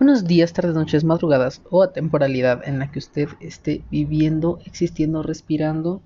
Buenos 0.00 0.24
días, 0.24 0.52
tardes, 0.52 0.74
noches, 0.74 1.04
madrugadas 1.04 1.62
o 1.70 1.80
a 1.80 1.92
temporalidad 1.92 2.66
en 2.66 2.80
la 2.80 2.90
que 2.90 2.98
usted 2.98 3.28
esté 3.38 3.84
viviendo, 3.92 4.58
existiendo, 4.66 5.22
respirando 5.22 6.02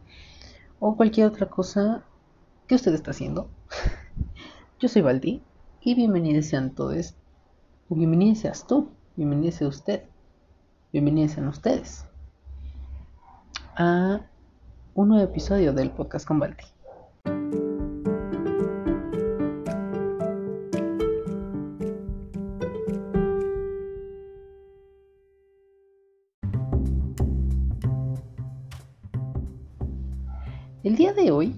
o 0.78 0.94
cualquier 0.94 1.26
otra 1.26 1.48
cosa 1.48 2.04
que 2.66 2.74
usted 2.74 2.92
está 2.92 3.12
haciendo. 3.12 3.48
Yo 4.78 4.88
soy 4.88 5.00
Baldi 5.00 5.42
y 5.80 5.94
bienvenidos 5.94 6.44
sean 6.44 6.74
todos, 6.74 7.14
o 7.88 7.94
bienvenidos 7.94 8.40
seas 8.40 8.66
tú, 8.66 8.90
bienvenido 9.16 9.52
sea 9.52 9.68
usted, 9.68 10.02
bienvenidos 10.92 11.32
sean 11.32 11.48
ustedes 11.48 12.04
a 13.74 14.20
un 14.92 15.08
nuevo 15.08 15.24
episodio 15.24 15.72
del 15.72 15.90
podcast 15.90 16.26
con 16.26 16.38
Baldi. 16.38 16.77
Hoy 31.30 31.54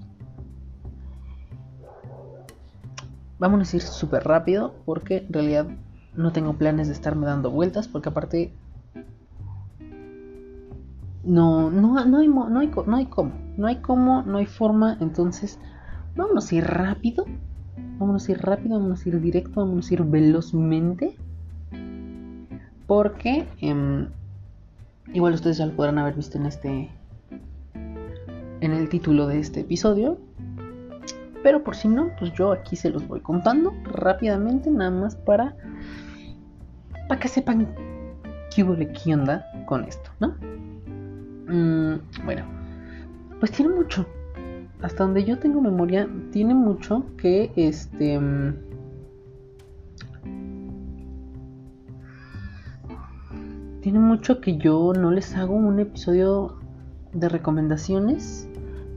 vámonos 3.39 3.73
a 3.73 3.77
ir 3.77 3.83
súper 3.83 4.25
rápido 4.25 4.75
porque 4.85 5.19
en 5.19 5.33
realidad 5.33 5.67
no 6.15 6.33
tengo 6.33 6.55
planes 6.55 6.89
de 6.89 6.95
estarme 6.95 7.27
dando 7.27 7.51
vueltas 7.51 7.89
porque 7.89 8.09
aparte 8.09 8.53
no, 11.25 11.71
no, 11.71 12.05
no, 12.05 12.19
hay, 12.19 12.29
no, 12.29 12.59
hay, 12.59 12.69
no 12.69 12.97
hay 12.97 13.07
cómo, 13.07 13.33
no 13.57 13.67
hay 13.67 13.77
cómo, 13.77 14.23
no 14.23 14.39
hay 14.39 14.47
forma, 14.47 14.97
entonces 15.01 15.59
vámonos 16.17 16.51
a 16.51 16.55
ir 16.55 16.65
rápido, 16.65 17.27
vámonos 17.99 18.29
a 18.29 18.33
ir 18.33 18.39
rápido, 18.39 18.77
vámonos 18.79 19.05
a 19.05 19.09
ir 19.09 19.21
directo, 19.21 19.61
vámonos 19.61 19.91
a 19.91 19.95
ir 19.95 20.03
velozmente 20.03 21.17
porque 22.87 23.47
em, 23.61 24.09
igual 25.13 25.35
ustedes 25.35 25.59
ya 25.59 25.67
lo 25.67 25.77
podrán 25.77 25.99
haber 25.99 26.15
visto 26.15 26.39
en 26.39 26.47
este 26.47 26.91
en 28.61 28.73
el 28.73 28.89
título 28.89 29.27
de 29.27 29.41
este 29.41 29.61
episodio. 29.61 30.19
Pero 31.43 31.65
por 31.65 31.75
si 31.75 31.89
no, 31.89 32.11
pues 32.19 32.33
yo 32.35 32.53
aquí 32.53 32.77
se 32.77 32.91
los 32.91 33.07
voy 33.09 33.21
contando 33.21 33.73
rápidamente, 33.85 34.71
nada 34.71 34.91
más 34.91 35.17
para, 35.17 35.57
para 37.09 37.21
que 37.21 37.29
sepan 37.29 37.75
qué 38.55 38.93
qué 38.93 39.15
onda 39.15 39.47
con 39.67 39.85
esto, 39.85 40.11
¿no? 40.21 40.35
Mm, 41.49 42.01
bueno, 42.25 42.45
pues 43.39 43.53
tiene 43.53 43.75
mucho. 43.75 44.07
Hasta 44.83 45.05
donde 45.05 45.25
yo 45.25 45.39
tengo 45.39 45.61
memoria, 45.61 46.09
tiene 46.31 46.55
mucho 46.55 47.05
que 47.17 47.53
este. 47.57 48.19
Mm, 48.19 48.55
tiene 53.81 53.99
mucho 53.99 54.41
que 54.43 54.59
yo 54.59 54.93
no 54.93 55.11
les 55.11 55.35
hago 55.37 55.55
un 55.55 55.81
episodio 55.81 56.59
de 57.13 57.29
recomendaciones 57.29 58.50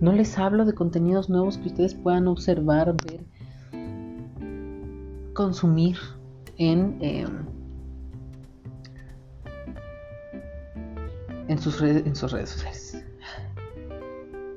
no 0.03 0.11
les 0.11 0.37
hablo 0.37 0.65
de 0.65 0.73
contenidos 0.73 1.29
nuevos 1.29 1.57
que 1.57 1.69
ustedes 1.69 1.95
puedan 1.95 2.27
observar, 2.27 2.93
ver, 3.05 3.23
consumir 5.33 5.95
en, 6.57 6.97
em, 6.99 7.45
en, 11.47 11.57
sus 11.57 11.79
redes, 11.79 12.05
en 12.05 12.17
sus 12.17 12.33
redes 12.33 12.49
sociales. 12.49 13.05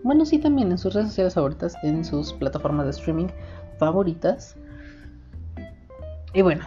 Bueno, 0.02 0.24
sí, 0.24 0.38
también 0.38 0.72
en 0.72 0.78
sus 0.78 0.92
redes 0.92 1.10
sociales 1.10 1.34
favoritas, 1.34 1.76
en 1.84 2.04
sus 2.04 2.32
plataformas 2.32 2.86
de 2.86 2.90
streaming 2.90 3.28
favoritas. 3.78 4.56
Y 6.34 6.42
bueno, 6.42 6.64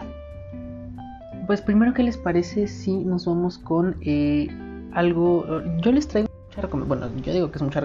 pues 1.46 1.60
primero, 1.60 1.92
¿qué 1.92 2.02
les 2.02 2.16
parece 2.16 2.66
si 2.66 2.96
nos 2.96 3.26
vamos 3.26 3.58
con 3.58 3.96
eh, 4.00 4.48
algo? 4.94 5.44
Yo 5.82 5.92
les 5.92 6.08
traigo 6.08 6.30
mucha 6.46 6.62
recomendación. 6.62 7.10
Bueno, 7.10 7.22
yo 7.26 7.32
digo 7.34 7.50
que 7.50 7.58
es 7.58 7.62
mucha 7.62 7.80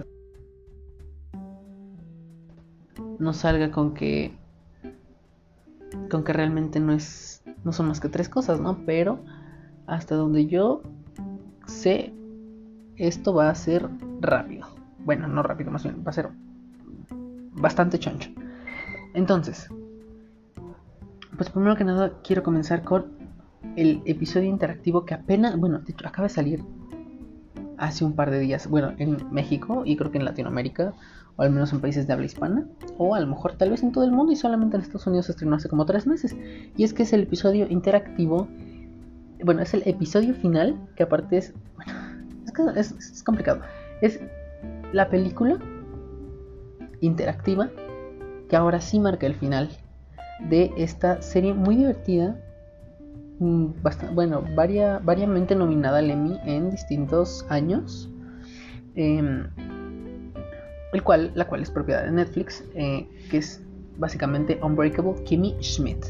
no 3.19 3.33
salga 3.33 3.71
con 3.71 3.93
que 3.93 4.37
con 6.09 6.23
que 6.23 6.33
realmente 6.33 6.79
no 6.79 6.93
es 6.93 7.43
no 7.63 7.71
son 7.71 7.87
más 7.87 7.99
que 7.99 8.09
tres 8.09 8.29
cosas, 8.29 8.59
¿no? 8.59 8.79
Pero 8.85 9.19
hasta 9.87 10.15
donde 10.15 10.45
yo 10.47 10.81
sé 11.65 12.13
esto 12.97 13.33
va 13.33 13.49
a 13.49 13.55
ser 13.55 13.89
rápido. 14.21 14.67
Bueno, 14.99 15.27
no 15.27 15.43
rápido, 15.43 15.71
más 15.71 15.83
bien 15.83 16.03
va 16.05 16.09
a 16.09 16.13
ser 16.13 16.29
bastante 17.53 17.99
choncho. 17.99 18.29
Entonces, 19.13 19.69
pues 21.37 21.49
primero 21.49 21.75
que 21.75 21.83
nada 21.83 22.13
quiero 22.23 22.43
comenzar 22.43 22.83
con 22.83 23.15
el 23.75 24.01
episodio 24.05 24.49
interactivo 24.49 25.05
que 25.05 25.13
apenas, 25.13 25.57
bueno, 25.57 25.79
de 25.79 25.91
hecho 25.91 26.07
acaba 26.07 26.27
de 26.27 26.33
salir 26.33 26.63
hace 27.77 28.05
un 28.05 28.13
par 28.13 28.31
de 28.31 28.39
días, 28.39 28.67
bueno, 28.67 28.93
en 28.97 29.17
México 29.31 29.83
y 29.85 29.97
creo 29.97 30.11
que 30.11 30.17
en 30.17 30.25
Latinoamérica 30.25 30.93
o 31.37 31.41
al 31.41 31.51
menos 31.51 31.73
en 31.73 31.81
países 31.81 32.07
de 32.07 32.13
habla 32.13 32.25
hispana, 32.25 32.65
o 32.97 33.15
a 33.15 33.19
lo 33.19 33.27
mejor 33.27 33.53
tal 33.53 33.69
vez 33.69 33.83
en 33.83 33.91
todo 33.91 34.03
el 34.03 34.11
mundo 34.11 34.31
y 34.31 34.35
solamente 34.35 34.77
en 34.77 34.81
Estados 34.81 35.07
Unidos 35.07 35.25
se 35.25 35.33
estrenó 35.33 35.55
hace 35.55 35.69
como 35.69 35.85
tres 35.85 36.07
meses. 36.07 36.35
Y 36.77 36.83
es 36.83 36.93
que 36.93 37.03
es 37.03 37.13
el 37.13 37.23
episodio 37.23 37.67
interactivo, 37.69 38.47
bueno, 39.43 39.61
es 39.61 39.73
el 39.73 39.83
episodio 39.85 40.33
final, 40.33 40.77
que 40.95 41.03
aparte 41.03 41.37
es, 41.37 41.53
bueno, 41.75 42.71
es, 42.75 42.91
es 42.91 43.23
complicado, 43.23 43.61
es 44.01 44.19
la 44.93 45.09
película 45.09 45.59
interactiva 47.01 47.69
que 48.49 48.55
ahora 48.55 48.79
sí 48.79 48.99
marca 48.99 49.25
el 49.25 49.35
final 49.35 49.69
de 50.49 50.71
esta 50.77 51.21
serie 51.21 51.53
muy 51.53 51.75
divertida, 51.75 52.39
mm, 53.39 53.81
bastante, 53.81 54.15
bueno, 54.15 54.43
varia, 54.55 54.99
variamente 54.99 55.55
nominada 55.55 55.99
al 55.99 56.11
Emmy 56.11 56.39
en 56.45 56.71
distintos 56.71 57.45
años. 57.49 58.09
Eh, 58.95 59.43
el 60.95 61.03
cual, 61.03 61.31
la 61.35 61.45
cual 61.45 61.61
es 61.61 61.69
propiedad 61.69 62.05
de 62.05 62.11
Netflix, 62.11 62.63
eh, 62.73 63.05
que 63.29 63.37
es 63.37 63.61
básicamente 63.97 64.57
Unbreakable 64.63 65.21
Kimmy 65.25 65.55
Schmidt. 65.61 66.05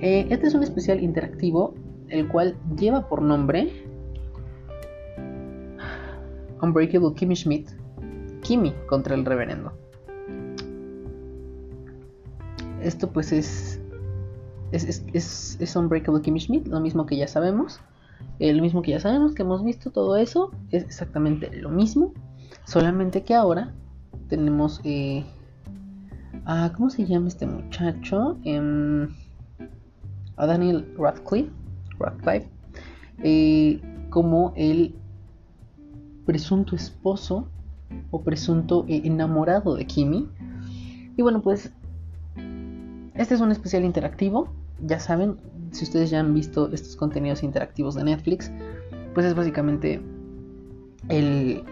Eh, 0.00 0.26
este 0.28 0.48
es 0.48 0.54
un 0.54 0.62
especial 0.62 1.02
interactivo, 1.02 1.74
el 2.08 2.28
cual 2.28 2.56
lleva 2.78 3.08
por 3.08 3.22
nombre 3.22 3.72
Unbreakable 6.60 7.14
Kimmy 7.14 7.34
Schmidt, 7.34 7.70
Kimmy 8.42 8.74
contra 8.86 9.14
el 9.14 9.24
reverendo. 9.24 9.72
Esto 12.82 13.10
pues 13.10 13.32
es 13.32 13.80
es, 14.72 15.02
es, 15.14 15.56
es, 15.58 15.76
Unbreakable 15.76 16.20
Kimmy 16.20 16.40
Schmidt, 16.40 16.66
lo 16.66 16.80
mismo 16.80 17.06
que 17.06 17.16
ya 17.16 17.28
sabemos. 17.28 17.80
Eh, 18.40 18.52
lo 18.52 18.62
mismo 18.62 18.82
que 18.82 18.90
ya 18.90 19.00
sabemos, 19.00 19.34
que 19.34 19.42
hemos 19.42 19.64
visto 19.64 19.90
todo 19.90 20.16
eso, 20.16 20.50
es 20.70 20.84
exactamente 20.84 21.50
lo 21.56 21.70
mismo, 21.70 22.12
solamente 22.66 23.22
que 23.22 23.34
ahora 23.34 23.72
tenemos 24.28 24.80
eh, 24.84 25.24
a, 26.44 26.72
¿cómo 26.76 26.90
se 26.90 27.06
llama 27.06 27.28
este 27.28 27.46
muchacho? 27.46 28.38
Em, 28.44 29.08
a 30.36 30.46
Daniel 30.46 30.86
Radcliffe, 30.98 31.50
Radcliffe 31.98 32.48
eh, 33.22 33.80
como 34.10 34.52
el 34.56 34.94
presunto 36.26 36.76
esposo 36.76 37.48
o 38.10 38.22
presunto 38.22 38.84
eh, 38.88 39.02
enamorado 39.04 39.76
de 39.76 39.86
Kimi. 39.86 40.28
Y 41.16 41.22
bueno, 41.22 41.40
pues 41.40 41.72
este 43.14 43.34
es 43.34 43.40
un 43.40 43.50
especial 43.50 43.84
interactivo. 43.84 44.48
Ya 44.84 45.00
saben, 45.00 45.36
si 45.70 45.84
ustedes 45.84 46.10
ya 46.10 46.20
han 46.20 46.34
visto 46.34 46.70
estos 46.72 46.96
contenidos 46.96 47.42
interactivos 47.42 47.94
de 47.94 48.04
Netflix, 48.04 48.50
pues 49.14 49.24
es 49.24 49.34
básicamente 49.34 50.02
el 51.08 51.64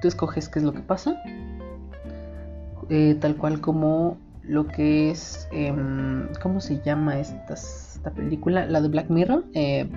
tú, 0.00 0.08
escoges 0.08 0.48
qué 0.48 0.58
es 0.58 0.64
lo 0.64 0.72
que 0.72 0.80
pasa, 0.80 1.16
eh, 2.90 3.16
tal 3.20 3.36
cual 3.36 3.60
como 3.60 4.18
lo 4.42 4.66
que 4.66 5.10
es, 5.10 5.48
em, 5.50 6.28
¿cómo 6.42 6.60
se 6.60 6.80
llama 6.82 7.18
esta, 7.18 7.54
esta, 7.54 8.10
película? 8.10 8.66
La 8.66 8.80
de 8.80 8.88
Black 8.88 9.08
Mirror, 9.08 9.44
eh, 9.54 9.88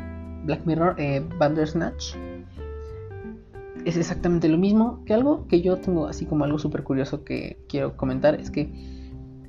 Black 0.45 0.65
Mirror 0.65 0.95
eh, 0.97 1.23
Bandersnatch. 1.37 2.15
Es 3.85 3.97
exactamente 3.97 4.47
lo 4.49 4.57
mismo 4.57 5.03
que 5.05 5.13
algo 5.13 5.47
que 5.47 5.61
yo 5.61 5.77
tengo 5.77 6.07
así 6.07 6.25
como 6.25 6.45
algo 6.45 6.57
súper 6.57 6.83
curioso 6.83 7.23
que 7.23 7.57
quiero 7.67 7.95
comentar. 7.95 8.35
Es 8.35 8.51
que, 8.51 8.69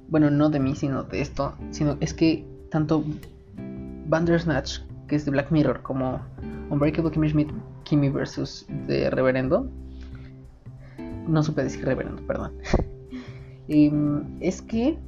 bueno, 0.08 0.30
no 0.30 0.50
de 0.50 0.60
mí, 0.60 0.74
sino 0.74 1.04
de 1.04 1.20
esto, 1.20 1.54
sino 1.70 1.96
es 2.00 2.14
que 2.14 2.44
tanto 2.70 3.04
Bandersnatch, 4.06 4.80
que 5.08 5.16
es 5.16 5.24
de 5.24 5.30
Black 5.30 5.50
Mirror, 5.50 5.82
como 5.82 6.20
Unbreakable 6.68 7.10
Kimmy 7.10 7.28
Schmidt, 7.28 7.50
Kimmy 7.84 8.08
versus 8.10 8.66
de 8.86 9.10
Reverendo, 9.10 9.68
no 11.26 11.42
supe 11.42 11.62
decir 11.62 11.84
reverendo, 11.84 12.24
perdón. 12.26 12.52
Em, 13.72 14.24
es 14.40 14.62
que 14.62 14.98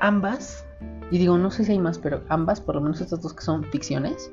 ambas, 0.00 0.64
y 1.12 1.18
digo, 1.18 1.38
no 1.38 1.52
sé 1.52 1.64
si 1.64 1.70
hay 1.70 1.78
más, 1.78 2.00
pero 2.00 2.22
ambas, 2.28 2.60
por 2.60 2.74
lo 2.74 2.80
menos 2.80 3.00
estas 3.00 3.20
dos 3.22 3.34
que 3.34 3.42
son 3.42 3.62
ficciones, 3.64 4.32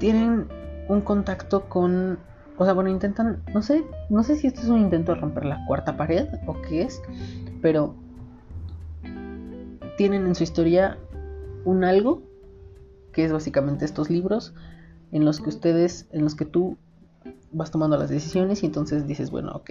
tienen 0.00 0.48
un 0.88 1.00
contacto 1.02 1.68
con, 1.68 2.18
o 2.56 2.64
sea, 2.64 2.74
bueno, 2.74 2.90
intentan, 2.90 3.42
no 3.54 3.62
sé, 3.62 3.84
no 4.08 4.24
sé 4.24 4.34
si 4.34 4.48
esto 4.48 4.62
es 4.62 4.68
un 4.68 4.80
intento 4.80 5.14
de 5.14 5.20
romper 5.20 5.44
la 5.44 5.64
cuarta 5.66 5.96
pared 5.96 6.26
o 6.46 6.60
qué 6.62 6.82
es, 6.82 7.00
pero 7.62 7.94
tienen 9.96 10.26
en 10.26 10.34
su 10.34 10.42
historia 10.42 10.98
un 11.64 11.84
algo 11.84 12.22
que 13.12 13.24
es 13.24 13.32
básicamente 13.32 13.84
estos 13.84 14.10
libros 14.10 14.54
en 15.12 15.24
los 15.24 15.40
que 15.40 15.48
ustedes, 15.48 16.08
en 16.12 16.22
los 16.22 16.34
que 16.34 16.44
tú 16.44 16.76
vas 17.52 17.70
tomando 17.70 17.96
las 17.96 18.10
decisiones 18.10 18.62
y 18.62 18.66
entonces 18.66 19.06
dices, 19.06 19.30
bueno, 19.30 19.52
ok, 19.52 19.70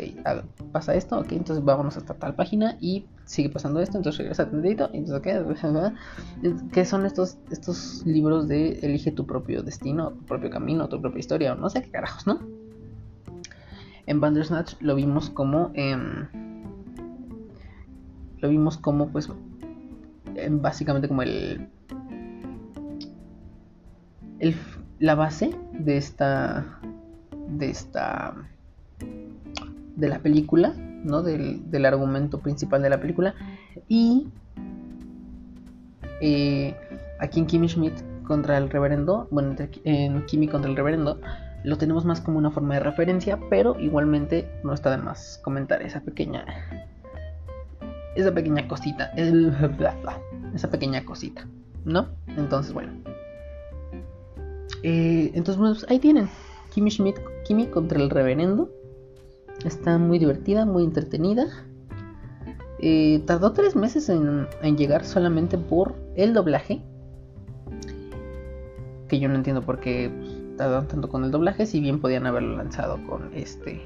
pasa 0.72 0.96
esto, 0.96 1.20
ok, 1.20 1.32
entonces 1.32 1.64
vámonos 1.64 1.96
hasta 1.98 2.16
tal 2.16 2.36
página 2.36 2.78
y 2.82 3.06
sigue 3.26 3.50
pasando 3.50 3.80
esto, 3.80 3.98
entonces 3.98 4.20
regresa 4.20 4.44
a 4.44 4.50
tantito, 4.50 4.90
entonces, 4.94 5.22
¿qué? 5.22 6.54
¿Qué 6.72 6.86
son 6.86 7.06
estos, 7.06 7.38
estos 7.52 8.04
libros 8.06 8.48
de 8.48 8.80
elige 8.82 9.12
tu 9.12 9.26
propio 9.26 9.62
destino, 9.62 10.12
tu 10.12 10.26
propio 10.26 10.50
camino, 10.50 10.90
tu 10.90 11.00
propia 11.00 11.20
historia, 11.20 11.54
o 11.54 11.56
no 11.56 11.70
sé 11.70 11.84
qué 11.84 11.92
carajos, 11.92 12.26
¿no? 12.26 12.40
En 14.08 14.22
Bandersnatch 14.22 14.76
lo 14.80 14.96
vimos 14.96 15.30
como, 15.30 15.72
em, 15.74 16.28
lo 18.40 18.50
vimos 18.50 18.78
como, 18.78 19.10
pues, 19.10 19.30
em, 20.36 20.62
básicamente 20.62 21.08
como 21.08 21.22
el, 21.22 21.70
la 25.00 25.16
base 25.16 25.52
de 25.74 25.98
esta 25.98 26.80
de 27.48 27.70
esta 27.70 28.34
de 29.96 30.08
la 30.08 30.20
película, 30.20 30.74
¿no? 31.04 31.24
Del, 31.24 31.70
del 31.72 31.86
argumento 31.86 32.40
principal 32.40 32.82
de 32.82 32.90
la 32.90 33.00
película. 33.00 33.34
Y 33.88 34.28
eh, 36.22 36.76
aquí 37.20 37.40
en 37.40 37.48
Kimmy 37.48 37.68
Schmidt 37.68 38.02
contra 38.24 38.58
el 38.58 38.70
reverendo, 38.70 39.28
bueno, 39.32 39.56
en 39.84 40.26
Kimmy 40.26 40.48
contra 40.48 40.70
el 40.70 40.76
reverendo, 40.76 41.20
lo 41.64 41.78
tenemos 41.78 42.06
más 42.06 42.22
como 42.22 42.38
una 42.38 42.52
forma 42.52 42.76
de 42.76 42.82
referencia, 42.82 43.40
pero 43.50 43.80
igualmente 43.80 44.50
no 44.64 44.74
está 44.74 44.92
de 44.92 44.98
más 44.98 45.40
comentar 45.44 45.82
esa 45.82 46.02
pequeña, 46.02 46.46
esa 48.16 48.34
pequeña 48.34 48.68
cosita, 48.68 49.12
el, 49.16 49.54
esa 50.56 50.70
pequeña 50.70 51.06
cosita, 51.06 51.48
¿no? 51.86 52.08
Entonces, 52.36 52.74
bueno. 52.74 52.94
Eh, 54.84 55.32
entonces, 55.34 55.58
bueno, 55.58 55.76
pues 55.76 55.90
ahí 55.90 56.00
tienen. 56.00 56.30
Kimmy 56.78 56.92
Schmidt, 56.92 57.18
Kimmy 57.44 57.66
contra 57.66 58.00
el 58.00 58.12
reverendo. 58.12 58.70
Está 59.66 59.98
muy 59.98 60.20
divertida, 60.20 60.64
muy 60.64 60.84
entretenida. 60.84 61.48
Eh, 62.78 63.24
tardó 63.26 63.54
tres 63.54 63.76
meses 63.76 64.10
en, 64.10 64.48
llegar 64.78 65.04
solamente 65.04 65.58
por 65.58 65.96
el 66.16 66.36
doblaje. 66.36 66.84
Que 69.08 69.20
yo 69.20 69.28
no 69.28 69.34
entiendo 69.34 69.64
por 69.64 69.80
qué 69.80 70.12
pues, 70.16 70.56
tardaron 70.56 70.88
tanto 70.88 71.10
con 71.10 71.24
el 71.24 71.32
doblaje. 71.32 71.66
Si 71.66 71.80
bien 71.80 72.00
podían 72.00 72.28
haberlo 72.28 72.56
lanzado 72.58 73.00
con 73.08 73.34
este. 73.34 73.82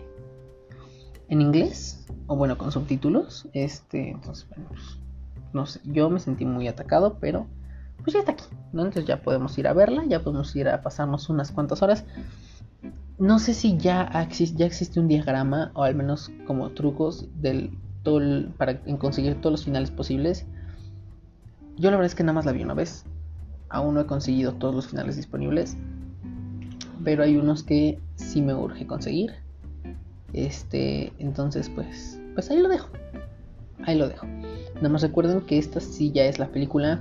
En 1.30 1.40
inglés. 1.40 2.06
O 2.28 2.36
bueno, 2.36 2.58
con 2.58 2.74
subtítulos. 2.74 3.48
Este. 3.54 4.10
Entonces, 4.10 4.50
bueno, 4.50 4.66
pues, 4.68 4.82
no 5.54 5.66
sé. 5.66 5.80
Yo 5.86 6.10
me 6.10 6.20
sentí 6.20 6.44
muy 6.44 6.68
atacado. 6.68 7.20
Pero. 7.22 7.48
Pues 8.04 8.16
ya 8.16 8.20
está 8.20 8.34
aquí. 8.34 8.44
Entonces 8.74 9.06
ya 9.06 9.22
podemos 9.22 9.58
ir 9.58 9.70
a 9.70 9.74
verla. 9.74 10.04
Ya 10.10 10.22
podemos 10.22 10.54
ir 10.58 10.68
a 10.68 10.82
pasarnos 10.82 11.30
unas 11.30 11.54
cuantas 11.54 11.82
horas 11.82 12.04
no 13.22 13.38
sé 13.38 13.54
si 13.54 13.78
ya, 13.78 14.10
existe, 14.20 15.00
un 15.00 15.08
diagrama 15.08 15.70
o 15.76 15.84
al 15.84 15.94
menos 15.94 16.32
como 16.48 16.72
trucos 16.72 17.30
para 18.58 18.82
conseguir 18.98 19.36
todos 19.36 19.52
los 19.52 19.64
finales 19.64 19.92
posibles. 19.92 20.48
Yo 21.78 21.92
la 21.92 21.98
verdad 21.98 22.08
es 22.08 22.16
que 22.16 22.24
nada 22.24 22.34
más 22.34 22.46
la 22.46 22.52
vi 22.52 22.64
una 22.64 22.74
vez. 22.74 23.06
Aún 23.70 23.94
no 23.94 24.02
he 24.02 24.06
conseguido 24.08 24.54
todos 24.54 24.74
los 24.74 24.88
finales 24.88 25.18
disponibles. 25.18 25.78
Pero 27.04 27.22
hay 27.22 27.38
unos 27.38 27.62
que 27.62 28.00
sí 28.16 28.42
me 28.42 28.56
urge 28.56 28.88
conseguir. 28.88 29.34
Este, 30.34 31.14
entonces 31.20 31.70
pues 31.70 32.20
pues 32.34 32.50
ahí 32.50 32.58
lo 32.58 32.70
dejo. 32.70 32.90
Ahí 33.84 34.00
lo 34.00 34.10
dejo. 34.10 34.26
Nada 34.78 34.90
más 34.90 35.04
recuerden 35.04 35.42
que 35.42 35.60
esta 35.60 35.80
sí 35.80 36.12
ya 36.12 36.26
es 36.26 36.40
la 36.40 36.48
película. 36.48 37.00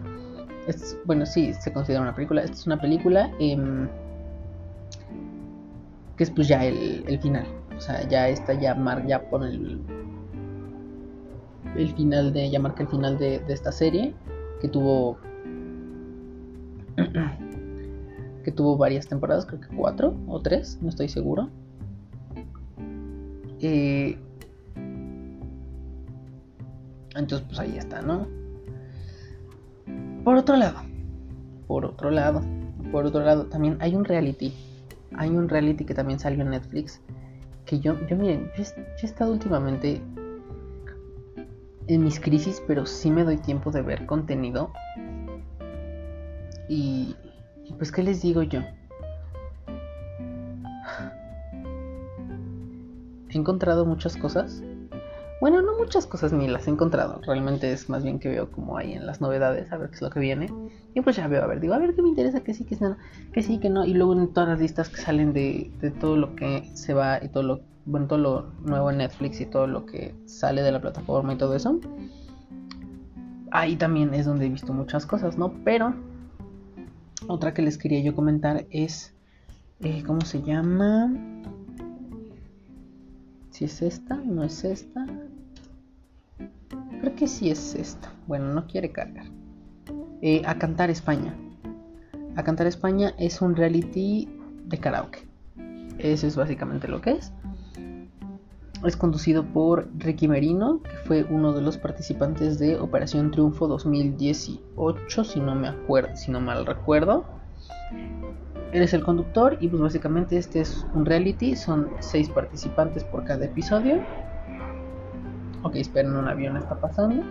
Es, 0.66 0.98
bueno, 1.06 1.24
sí, 1.24 1.54
se 1.54 1.72
considera 1.72 2.02
una 2.02 2.14
película. 2.14 2.42
Esta 2.42 2.58
es 2.58 2.66
una 2.66 2.78
película. 2.78 3.32
Eh, 3.40 3.56
que 6.20 6.24
es 6.24 6.30
pues 6.30 6.48
ya 6.48 6.62
el, 6.66 7.18
final. 7.22 7.46
O 7.74 7.80
sea, 7.80 8.06
ya 8.06 8.28
está, 8.28 8.52
ya, 8.52 8.74
mar, 8.74 9.06
ya 9.06 9.30
pone 9.30 9.48
el, 9.48 9.80
el 11.74 11.94
final 11.94 12.34
de, 12.34 12.50
ya 12.50 12.60
marca 12.60 12.82
el 12.82 12.90
final 12.90 13.16
de, 13.16 13.42
esta 13.48 13.72
serie, 13.72 14.14
que 14.60 14.68
tuvo, 14.68 15.16
que 18.44 18.52
tuvo 18.52 18.76
varias 18.76 19.08
temporadas, 19.08 19.46
creo 19.46 19.62
que 19.62 19.74
cuatro 19.74 20.14
o 20.26 20.42
tres, 20.42 20.78
no 20.82 20.90
estoy 20.90 21.08
seguro. 21.08 21.48
Eh, 23.60 24.18
entonces, 27.14 27.46
pues 27.48 27.58
ahí 27.60 27.78
está, 27.78 28.02
¿no? 28.02 28.28
Por 30.22 30.36
otro 30.36 30.56
lado, 30.56 30.80
por 31.66 31.86
otro 31.86 32.10
lado, 32.10 32.42
por 32.92 33.06
otro 33.06 33.24
lado, 33.24 33.46
también 33.46 33.78
hay 33.80 33.94
un 33.94 34.04
reality 34.04 34.52
hay 35.16 35.30
un 35.30 35.48
reality 35.48 35.84
que 35.84 35.94
también 35.94 36.18
salió 36.18 36.42
en 36.42 36.50
Netflix. 36.50 37.00
Que 37.64 37.80
yo, 37.80 37.94
yo 38.06 38.16
miren, 38.16 38.50
yo, 38.56 38.64
he 39.02 39.06
estado 39.06 39.32
últimamente 39.32 40.02
en 41.86 42.04
mis 42.04 42.20
crisis, 42.20 42.62
pero 42.66 42.86
sí 42.86 43.10
me 43.10 43.24
doy 43.24 43.36
tiempo 43.36 43.70
de 43.70 43.82
ver 43.82 44.06
contenido. 44.06 44.72
Y, 46.68 47.16
y 47.64 47.72
pues, 47.74 47.90
¿qué 47.92 48.02
les 48.02 48.22
digo 48.22 48.42
yo? 48.42 48.60
He 53.28 53.38
encontrado 53.38 53.86
muchas 53.86 54.16
cosas 54.16 54.62
bueno, 55.40 55.62
no 55.62 55.78
muchas 55.78 56.06
cosas 56.06 56.32
ni 56.32 56.46
las 56.48 56.66
he 56.66 56.70
encontrado. 56.70 57.20
Realmente 57.26 57.72
es 57.72 57.88
más 57.88 58.02
bien 58.04 58.18
que 58.18 58.28
veo 58.28 58.50
como 58.50 58.76
ahí 58.76 58.92
en 58.92 59.06
las 59.06 59.20
novedades, 59.22 59.72
a 59.72 59.78
ver 59.78 59.88
qué 59.88 59.96
es 59.96 60.02
lo 60.02 60.10
que 60.10 60.20
viene. 60.20 60.52
Y 60.94 61.00
pues 61.00 61.16
ya 61.16 61.28
veo, 61.28 61.42
a 61.42 61.46
ver, 61.46 61.60
digo, 61.60 61.72
a 61.72 61.78
ver 61.78 61.94
qué 61.94 62.02
me 62.02 62.10
interesa, 62.10 62.40
que 62.40 62.52
sí, 62.52 62.64
que 62.64 62.76
no, 62.76 62.96
que 63.32 63.42
sí, 63.42 63.58
que 63.58 63.70
no. 63.70 63.86
Y 63.86 63.94
luego 63.94 64.12
en 64.12 64.32
todas 64.34 64.50
las 64.50 64.60
listas 64.60 64.90
que 64.90 65.00
salen 65.00 65.32
de, 65.32 65.70
de 65.80 65.90
todo 65.90 66.16
lo 66.16 66.36
que 66.36 66.70
se 66.74 66.92
va 66.92 67.24
y 67.24 67.28
todo 67.28 67.42
lo, 67.42 67.60
bueno, 67.86 68.06
todo 68.06 68.18
lo 68.18 68.52
nuevo 68.62 68.90
en 68.90 68.98
Netflix 68.98 69.40
y 69.40 69.46
todo 69.46 69.66
lo 69.66 69.86
que 69.86 70.14
sale 70.26 70.62
de 70.62 70.72
la 70.72 70.80
plataforma 70.80 71.32
y 71.32 71.36
todo 71.36 71.54
eso. 71.54 71.80
Ahí 73.50 73.76
también 73.76 74.12
es 74.12 74.26
donde 74.26 74.46
he 74.46 74.48
visto 74.50 74.74
muchas 74.74 75.06
cosas, 75.06 75.38
¿no? 75.38 75.54
Pero 75.64 75.94
otra 77.28 77.54
que 77.54 77.62
les 77.62 77.78
quería 77.78 78.00
yo 78.00 78.14
comentar 78.14 78.66
es, 78.70 79.14
eh, 79.80 80.02
¿cómo 80.06 80.20
se 80.20 80.42
llama? 80.42 81.12
Si 83.50 83.64
es 83.64 83.82
esta, 83.82 84.16
no 84.16 84.44
es 84.44 84.64
esta. 84.64 85.06
Creo 87.00 87.16
que 87.16 87.26
sí 87.26 87.50
es 87.50 87.74
esta. 87.74 88.12
Bueno, 88.26 88.52
no 88.52 88.66
quiere 88.66 88.92
cargar. 88.92 89.26
Eh, 90.20 90.42
a 90.44 90.56
Cantar 90.56 90.90
España. 90.90 91.34
A 92.36 92.44
Cantar 92.44 92.66
España 92.66 93.14
es 93.18 93.40
un 93.40 93.56
reality 93.56 94.28
de 94.66 94.78
karaoke. 94.78 95.26
Eso 95.98 96.26
es 96.26 96.36
básicamente 96.36 96.88
lo 96.88 97.00
que 97.00 97.12
es. 97.12 97.32
Es 98.84 98.96
conducido 98.96 99.44
por 99.44 99.88
Ricky 99.98 100.28
Merino, 100.28 100.82
que 100.82 100.96
fue 101.06 101.24
uno 101.24 101.52
de 101.52 101.60
los 101.60 101.76
participantes 101.76 102.58
de 102.58 102.78
Operación 102.78 103.30
Triunfo 103.30 103.66
2018, 103.68 105.24
si 105.24 105.40
no 105.40 105.54
me 105.54 105.68
acuerdo, 105.68 106.16
si 106.16 106.30
no 106.30 106.40
mal 106.40 106.64
recuerdo. 106.64 107.24
Él 108.72 108.82
es 108.82 108.94
el 108.94 109.02
conductor 109.02 109.58
y 109.60 109.68
pues 109.68 109.82
básicamente 109.82 110.38
este 110.38 110.60
es 110.60 110.86
un 110.94 111.04
reality, 111.04 111.56
son 111.56 111.90
seis 111.98 112.30
participantes 112.30 113.04
por 113.04 113.24
cada 113.24 113.44
episodio. 113.44 114.00
Ok, 115.62 115.76
esperen, 115.76 116.16
un 116.16 116.26
avión 116.26 116.56
está 116.56 116.80
pasando. 116.80 117.22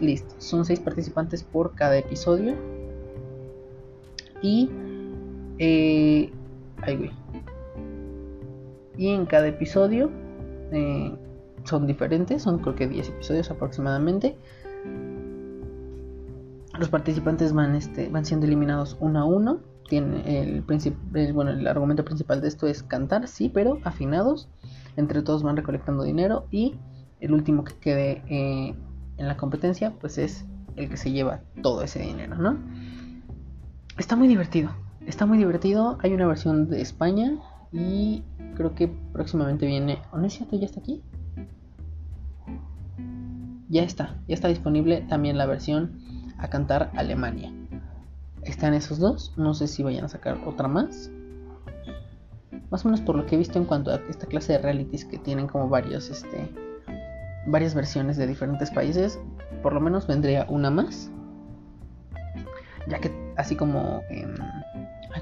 Listo, 0.00 0.34
son 0.38 0.64
seis 0.64 0.78
participantes 0.80 1.42
por 1.42 1.74
cada 1.74 1.96
episodio. 1.96 2.54
Y... 4.42 4.70
Eh, 5.58 6.30
güey. 6.86 7.10
Y 8.98 9.08
en 9.08 9.26
cada 9.26 9.48
episodio 9.48 10.10
eh, 10.72 11.12
son 11.64 11.86
diferentes, 11.86 12.42
son 12.42 12.58
creo 12.58 12.74
que 12.74 12.86
10 12.86 13.08
episodios 13.08 13.50
aproximadamente. 13.50 14.36
Los 16.78 16.88
participantes 16.88 17.52
van, 17.52 17.74
este, 17.74 18.08
van 18.08 18.24
siendo 18.24 18.46
eliminados 18.46 18.96
uno 19.00 19.20
a 19.20 19.24
uno. 19.24 19.60
Tiene 19.88 20.42
el, 20.42 20.64
el, 21.14 21.32
bueno, 21.32 21.52
el 21.52 21.66
argumento 21.66 22.04
principal 22.04 22.40
de 22.40 22.48
esto 22.48 22.66
es 22.66 22.82
cantar, 22.82 23.28
sí, 23.28 23.50
pero 23.52 23.78
afinados 23.84 24.48
entre 24.96 25.22
todos 25.22 25.42
van 25.42 25.56
recolectando 25.56 26.02
dinero 26.02 26.46
y 26.50 26.74
el 27.20 27.32
último 27.32 27.64
que 27.64 27.74
quede 27.74 28.22
eh, 28.28 28.74
en 29.16 29.28
la 29.28 29.36
competencia 29.36 29.92
pues 30.00 30.18
es 30.18 30.46
el 30.76 30.88
que 30.88 30.96
se 30.96 31.10
lleva 31.10 31.40
todo 31.62 31.82
ese 31.82 32.00
dinero, 32.00 32.36
¿no? 32.36 32.58
Está 33.98 34.14
muy 34.14 34.28
divertido, 34.28 34.70
está 35.06 35.24
muy 35.24 35.38
divertido. 35.38 35.96
Hay 36.02 36.12
una 36.12 36.26
versión 36.26 36.68
de 36.68 36.82
España 36.82 37.38
y 37.72 38.22
creo 38.56 38.74
que 38.74 38.88
próximamente 38.88 39.66
viene. 39.66 40.02
¿O 40.12 40.18
no 40.18 40.26
es 40.26 40.34
cierto? 40.34 40.56
¿Ya 40.56 40.66
está 40.66 40.80
aquí? 40.80 41.02
Ya 43.68 43.82
está, 43.82 44.16
ya 44.28 44.34
está 44.34 44.48
disponible 44.48 45.00
también 45.08 45.38
la 45.38 45.46
versión 45.46 45.98
a 46.38 46.48
cantar 46.48 46.90
Alemania. 46.94 47.52
Están 48.42 48.74
esos 48.74 48.98
dos, 48.98 49.32
no 49.36 49.54
sé 49.54 49.66
si 49.66 49.82
vayan 49.82 50.04
a 50.04 50.08
sacar 50.08 50.38
otra 50.46 50.68
más 50.68 51.10
más 52.70 52.84
o 52.84 52.88
menos 52.88 53.00
por 53.00 53.16
lo 53.16 53.26
que 53.26 53.34
he 53.36 53.38
visto 53.38 53.58
en 53.58 53.64
cuanto 53.64 53.90
a 53.90 53.96
esta 54.08 54.26
clase 54.26 54.54
de 54.54 54.58
realities 54.58 55.04
que 55.04 55.18
tienen 55.18 55.46
como 55.46 55.68
varios, 55.68 56.10
este, 56.10 56.50
varias 57.46 57.74
versiones 57.74 58.16
de 58.16 58.26
diferentes 58.26 58.70
países, 58.70 59.18
por 59.62 59.72
lo 59.72 59.80
menos 59.80 60.06
vendría 60.06 60.46
una 60.48 60.70
más. 60.70 61.10
Ya 62.88 62.98
que 62.98 63.10
así 63.36 63.56
como... 63.56 64.02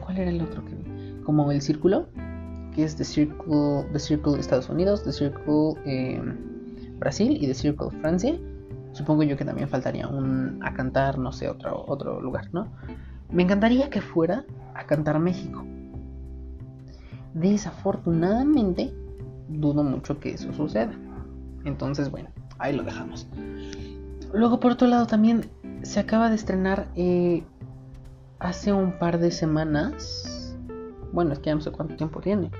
¿Cuál 0.04 0.18
era 0.18 0.30
el 0.30 0.42
otro 0.42 0.64
que 0.64 0.74
vi? 0.74 1.22
Como 1.22 1.50
el 1.50 1.62
círculo, 1.62 2.08
que 2.74 2.84
es 2.84 2.96
The 2.96 3.04
Circle, 3.04 3.86
The 3.92 3.98
Circle 3.98 4.38
Estados 4.38 4.68
Unidos, 4.68 5.04
The 5.04 5.12
Circle 5.12 5.74
em, 5.84 6.98
Brasil 6.98 7.38
y 7.40 7.46
The 7.46 7.54
Circle 7.54 7.90
Francia. 8.00 8.36
Supongo 8.92 9.22
yo 9.22 9.36
que 9.36 9.44
también 9.44 9.68
faltaría 9.68 10.06
un 10.08 10.60
a 10.62 10.74
cantar, 10.74 11.18
no 11.18 11.32
sé, 11.32 11.48
otro, 11.48 11.84
otro 11.86 12.20
lugar, 12.20 12.48
¿no? 12.52 12.70
Me 13.30 13.42
encantaría 13.42 13.88
que 13.88 14.00
fuera 14.00 14.44
a 14.74 14.84
cantar 14.84 15.18
México. 15.18 15.64
Desafortunadamente, 17.34 18.94
dudo 19.48 19.82
mucho 19.82 20.20
que 20.20 20.30
eso 20.30 20.52
suceda. 20.52 20.92
Entonces, 21.64 22.10
bueno, 22.10 22.28
ahí 22.58 22.74
lo 22.74 22.82
dejamos. 22.82 23.26
Luego, 24.32 24.60
por 24.60 24.72
otro 24.72 24.86
lado, 24.88 25.06
también 25.06 25.50
se 25.82 26.00
acaba 26.00 26.28
de 26.28 26.36
estrenar 26.36 26.88
eh, 26.94 27.42
hace 28.38 28.72
un 28.72 28.98
par 28.98 29.18
de 29.18 29.30
semanas. 29.30 30.56
Bueno, 31.12 31.32
es 31.32 31.38
que 31.40 31.46
ya 31.46 31.54
no 31.54 31.60
sé 31.60 31.70
cuánto 31.70 31.96
tiempo 31.96 32.20
tiene. 32.20 32.50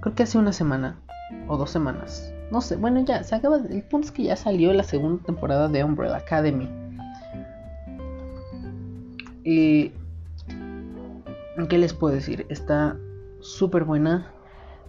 Creo 0.00 0.14
que 0.14 0.22
hace 0.22 0.38
una 0.38 0.52
semana 0.52 1.00
o 1.48 1.56
dos 1.56 1.70
semanas. 1.70 2.32
No 2.50 2.60
sé, 2.60 2.76
bueno, 2.76 3.00
ya 3.04 3.22
se 3.24 3.34
acaba. 3.34 3.56
El 3.56 3.82
punto 3.82 4.06
es 4.06 4.12
que 4.12 4.24
ya 4.24 4.36
salió 4.36 4.72
la 4.72 4.84
segunda 4.84 5.24
temporada 5.24 5.68
de 5.68 5.82
Umbrella 5.84 6.16
Academy. 6.16 6.68
Y. 9.42 9.92
¿Qué 11.68 11.78
les 11.78 11.94
puedo 11.94 12.14
decir? 12.14 12.46
Está 12.50 12.96
súper 13.46 13.84
buena. 13.84 14.32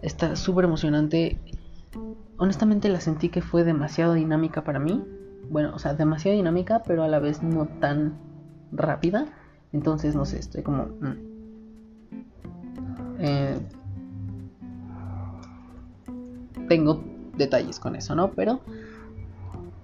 Está 0.01 0.35
súper 0.35 0.65
emocionante. 0.65 1.39
Honestamente 2.37 2.89
la 2.89 2.99
sentí 2.99 3.29
que 3.29 3.41
fue 3.41 3.63
demasiado 3.63 4.13
dinámica 4.13 4.63
para 4.63 4.79
mí. 4.79 5.03
Bueno, 5.49 5.71
o 5.73 5.79
sea, 5.79 5.93
demasiado 5.93 6.35
dinámica, 6.35 6.83
pero 6.85 7.03
a 7.03 7.07
la 7.07 7.19
vez 7.19 7.41
no 7.41 7.67
tan 7.79 8.17
rápida. 8.71 9.27
Entonces, 9.73 10.15
no 10.15 10.25
sé, 10.25 10.39
estoy 10.39 10.63
como... 10.63 10.85
Mm. 10.85 11.15
Eh, 13.19 13.59
tengo 16.67 17.03
detalles 17.37 17.79
con 17.79 17.95
eso, 17.95 18.15
¿no? 18.15 18.31
Pero 18.31 18.61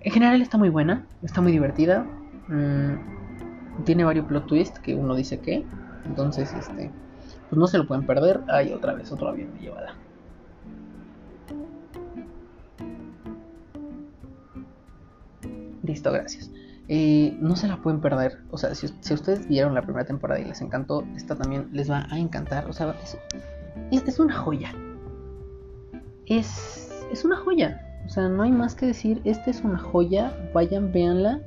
en 0.02 0.12
general 0.12 0.42
está 0.42 0.58
muy 0.58 0.70
buena, 0.70 1.06
está 1.22 1.42
muy 1.42 1.52
divertida. 1.52 2.06
Mm, 2.48 3.84
tiene 3.86 4.04
varios 4.04 4.26
plot 4.26 4.48
twists 4.48 4.80
que 4.80 4.96
uno 4.96 5.16
dice 5.16 5.40
que. 5.40 5.66
Entonces, 6.06 6.54
este, 6.54 6.92
pues 7.54 7.60
no 7.60 7.68
se 7.68 7.78
lo 7.78 7.86
pueden 7.86 8.08
perder. 8.08 8.42
Ay, 8.48 8.74
otra 8.74 8.94
vez, 8.94 9.12
otro 9.12 9.30
avión 9.30 9.54
me 9.54 9.60
llevada. 9.60 9.94
Listo, 15.84 16.12
gracias. 16.12 16.50
Eh, 16.88 17.38
no 17.40 17.56
se 17.56 17.68
la 17.68 17.78
pueden 17.78 18.02
perder. 18.02 18.40
O 18.50 18.58
sea, 18.58 18.74
si, 18.74 18.88
ustedes 18.88 19.48
vieron 19.48 19.76
la 19.76 19.84
primera 19.84 20.04
temporada 20.04 20.40
y 20.40 20.46
les 20.46 20.62
encantó, 20.62 21.06
esta 21.16 21.36
también 21.36 21.70
les 21.72 21.92
va 21.92 22.08
a 22.10 22.18
encantar. 22.18 22.68
O 22.68 22.74
sea, 22.74 22.96
es, 23.92 24.08
es, 24.08 24.20
una 24.20 24.34
joya. 24.34 24.74
Es, 26.26 26.92
es 27.12 27.24
una 27.24 27.38
joya. 27.38 27.80
O 28.08 28.10
sea, 28.10 28.30
no 28.30 28.42
hay 28.42 28.52
más 28.52 28.74
que 28.74 28.88
decir. 28.88 29.22
Esta 29.26 29.52
es 29.52 29.62
una 29.62 29.78
joya. 29.78 30.36
Vayan, 30.56 30.92
véanla. 30.92 31.40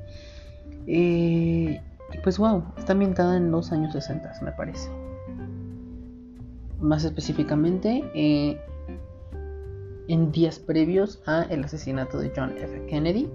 Eh, 0.87 1.81
pues 2.23 2.39
wow, 2.39 2.63
está 2.79 2.93
ambientada 2.93 3.37
en 3.37 3.51
los 3.51 3.73
años 3.73 3.93
60, 3.93 4.35
me 4.43 4.53
parece. 4.53 4.89
Más 6.87 7.05
específicamente, 7.05 8.09
eh, 8.14 8.61
en 10.09 10.31
días 10.31 10.61
previos 10.61 11.21
a 11.26 11.43
el 11.43 11.64
asesinato 11.64 12.19
de 12.19 12.33
John 12.35 12.57
F. 12.57 12.87
Kennedy. 12.87 13.28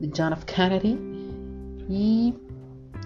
De 0.00 0.10
John 0.16 0.32
F. 0.32 0.44
Kennedy 0.46 0.98
y 1.88 2.34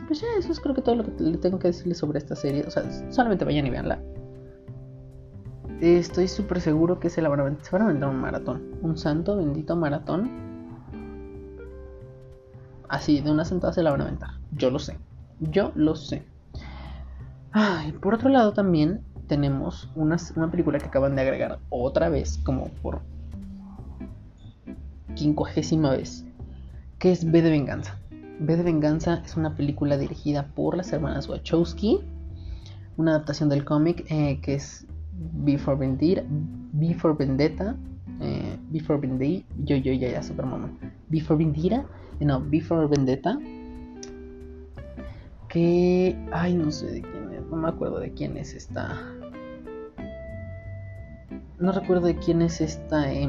pues 0.06 0.20
ya, 0.20 0.26
eso 0.38 0.52
es 0.52 0.60
creo 0.60 0.74
que 0.74 0.82
todo 0.82 0.96
lo 0.96 1.04
que 1.04 1.22
le 1.22 1.38
tengo 1.38 1.58
que 1.58 1.68
decirles 1.68 1.98
sobre 1.98 2.18
esta 2.18 2.36
serie. 2.36 2.64
O 2.66 2.70
sea, 2.70 2.84
solamente 3.10 3.44
vayan 3.44 3.66
y 3.66 3.70
veanla. 3.70 4.00
Estoy 5.80 6.28
súper 6.28 6.60
seguro 6.60 6.98
que 6.98 7.10
se, 7.10 7.22
la 7.22 7.28
van 7.28 7.40
a, 7.40 7.64
se 7.64 7.70
van 7.70 7.82
a 7.82 7.86
vender 7.88 8.08
un 8.08 8.16
maratón. 8.16 8.78
Un 8.82 8.96
santo 8.96 9.36
bendito 9.36 9.76
maratón. 9.76 10.30
Así, 12.88 13.20
de 13.20 13.30
una 13.30 13.44
sentada 13.44 13.72
se 13.72 13.82
la 13.82 13.90
van 13.90 14.00
a 14.00 14.04
aventar. 14.04 14.30
Yo 14.52 14.70
lo 14.70 14.78
sé. 14.78 14.98
Yo 15.40 15.72
lo 15.74 15.94
sé. 15.94 16.24
y 17.86 17.92
por 17.92 18.14
otro 18.14 18.28
lado 18.28 18.52
también 18.52 19.02
tenemos 19.28 19.90
una, 19.94 20.16
una 20.34 20.50
película 20.50 20.78
que 20.78 20.86
acaban 20.86 21.14
de 21.14 21.22
agregar 21.22 21.58
otra 21.68 22.08
vez, 22.08 22.38
como 22.38 22.68
por 22.82 23.00
quincuagésima 25.14 25.90
vez, 25.90 26.24
que 26.98 27.12
es 27.12 27.30
B 27.30 27.42
de 27.42 27.50
Venganza. 27.50 27.98
B 28.40 28.56
de 28.56 28.62
Venganza 28.62 29.22
es 29.24 29.36
una 29.36 29.56
película 29.56 29.96
dirigida 29.96 30.46
por 30.54 30.76
las 30.76 30.92
hermanas 30.92 31.28
Wachowski, 31.28 32.00
una 32.96 33.12
adaptación 33.12 33.48
del 33.48 33.64
cómic 33.64 34.04
eh, 34.10 34.40
que 34.40 34.54
es 34.54 34.86
Before 35.12 35.76
Vendetta, 35.76 36.22
Before 36.72 37.14
Vendetta, 37.18 37.76
eh, 38.20 38.56
Before 38.70 39.00
Vendetta, 39.00 39.44
yo, 39.64 39.76
yo, 39.76 39.92
ya, 39.92 40.10
ya, 40.10 40.22
super 40.22 40.46
mamá, 40.46 40.70
Before 41.08 41.36
Vendetta, 41.36 41.84
eh, 42.20 42.24
no, 42.24 42.40
Before 42.40 42.86
Vendetta, 42.86 43.38
que, 45.48 46.16
ay, 46.30 46.54
no 46.54 46.70
sé 46.70 46.86
de 46.86 47.02
quién 47.02 47.32
es, 47.32 47.46
no 47.46 47.56
me 47.56 47.68
acuerdo 47.68 47.98
de 47.98 48.12
quién 48.12 48.36
es 48.36 48.54
esta, 48.54 49.00
no 51.60 51.72
recuerdo 51.72 52.06
de 52.06 52.16
quién 52.16 52.42
es 52.42 52.60
esta, 52.60 53.12
eh, 53.12 53.28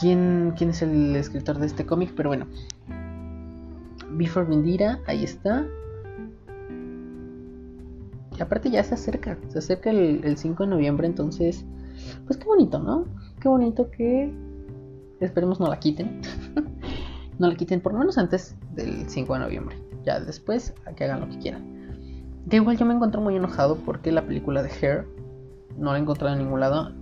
quién, 0.00 0.54
quién 0.56 0.70
es 0.70 0.82
el 0.82 1.16
escritor 1.16 1.58
de 1.58 1.66
este 1.66 1.84
cómic, 1.84 2.12
pero 2.16 2.30
bueno. 2.30 2.46
Before 4.10 4.46
Vendira, 4.46 5.00
ahí 5.06 5.24
está. 5.24 5.66
Y 8.36 8.42
aparte 8.42 8.70
ya 8.70 8.84
se 8.84 8.94
acerca, 8.94 9.36
se 9.48 9.58
acerca 9.58 9.90
el, 9.90 10.36
5 10.36 10.64
de 10.64 10.70
noviembre, 10.70 11.06
entonces, 11.08 11.64
pues 12.26 12.38
qué 12.38 12.44
bonito, 12.44 12.78
¿no? 12.78 13.06
Qué 13.40 13.48
bonito 13.48 13.90
que 13.90 14.32
esperemos 15.20 15.58
no 15.58 15.68
la 15.68 15.80
quiten. 15.80 16.20
no 17.38 17.48
la 17.48 17.56
quiten 17.56 17.80
por 17.80 17.92
lo 17.92 17.98
menos 17.98 18.16
antes 18.16 18.54
del 18.74 19.08
5 19.08 19.34
de 19.34 19.40
noviembre. 19.40 19.76
Ya 20.04 20.20
después, 20.20 20.72
a 20.86 20.92
que 20.92 21.04
hagan 21.04 21.20
lo 21.20 21.28
que 21.28 21.38
quieran. 21.38 21.77
De 22.48 22.56
igual 22.56 22.78
yo 22.78 22.86
me 22.86 22.94
encuentro 22.94 23.20
muy 23.20 23.36
enojado 23.36 23.76
porque 23.76 24.10
la 24.10 24.22
película 24.22 24.62
de 24.62 24.70
Hair 24.70 25.06
no 25.76 25.92
la 25.92 25.98
he 25.98 26.00
encontrado 26.00 26.32
en 26.34 26.40
ningún 26.40 26.60
lado. 26.60 26.92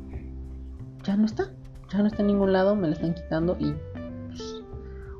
Ya 1.05 1.17
no 1.17 1.25
está 1.25 1.53
ya 1.88 1.99
no 1.99 2.07
está 2.07 2.23
en 2.23 2.29
ningún 2.29 2.53
lado, 2.53 2.75
me 2.75 2.88
la 2.88 2.95
están 2.95 3.15
quitando 3.15 3.57
y... 3.61 3.75
Pues, 4.29 4.65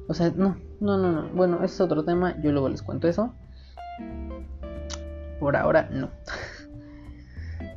o 0.09 0.15
sea, 0.15 0.33
no, 0.35 0.57
no, 0.81 0.99
no, 0.99 1.13
no. 1.13 1.29
Bueno, 1.29 1.57
ese 1.59 1.75
es 1.75 1.81
otro 1.81 2.05
tema, 2.05 2.41
yo 2.43 2.51
luego 2.51 2.69
les 2.69 2.83
cuento 2.83 3.09
eso. 3.09 3.33
Por 5.39 5.57
ahora 5.57 5.89
no. 5.91 6.11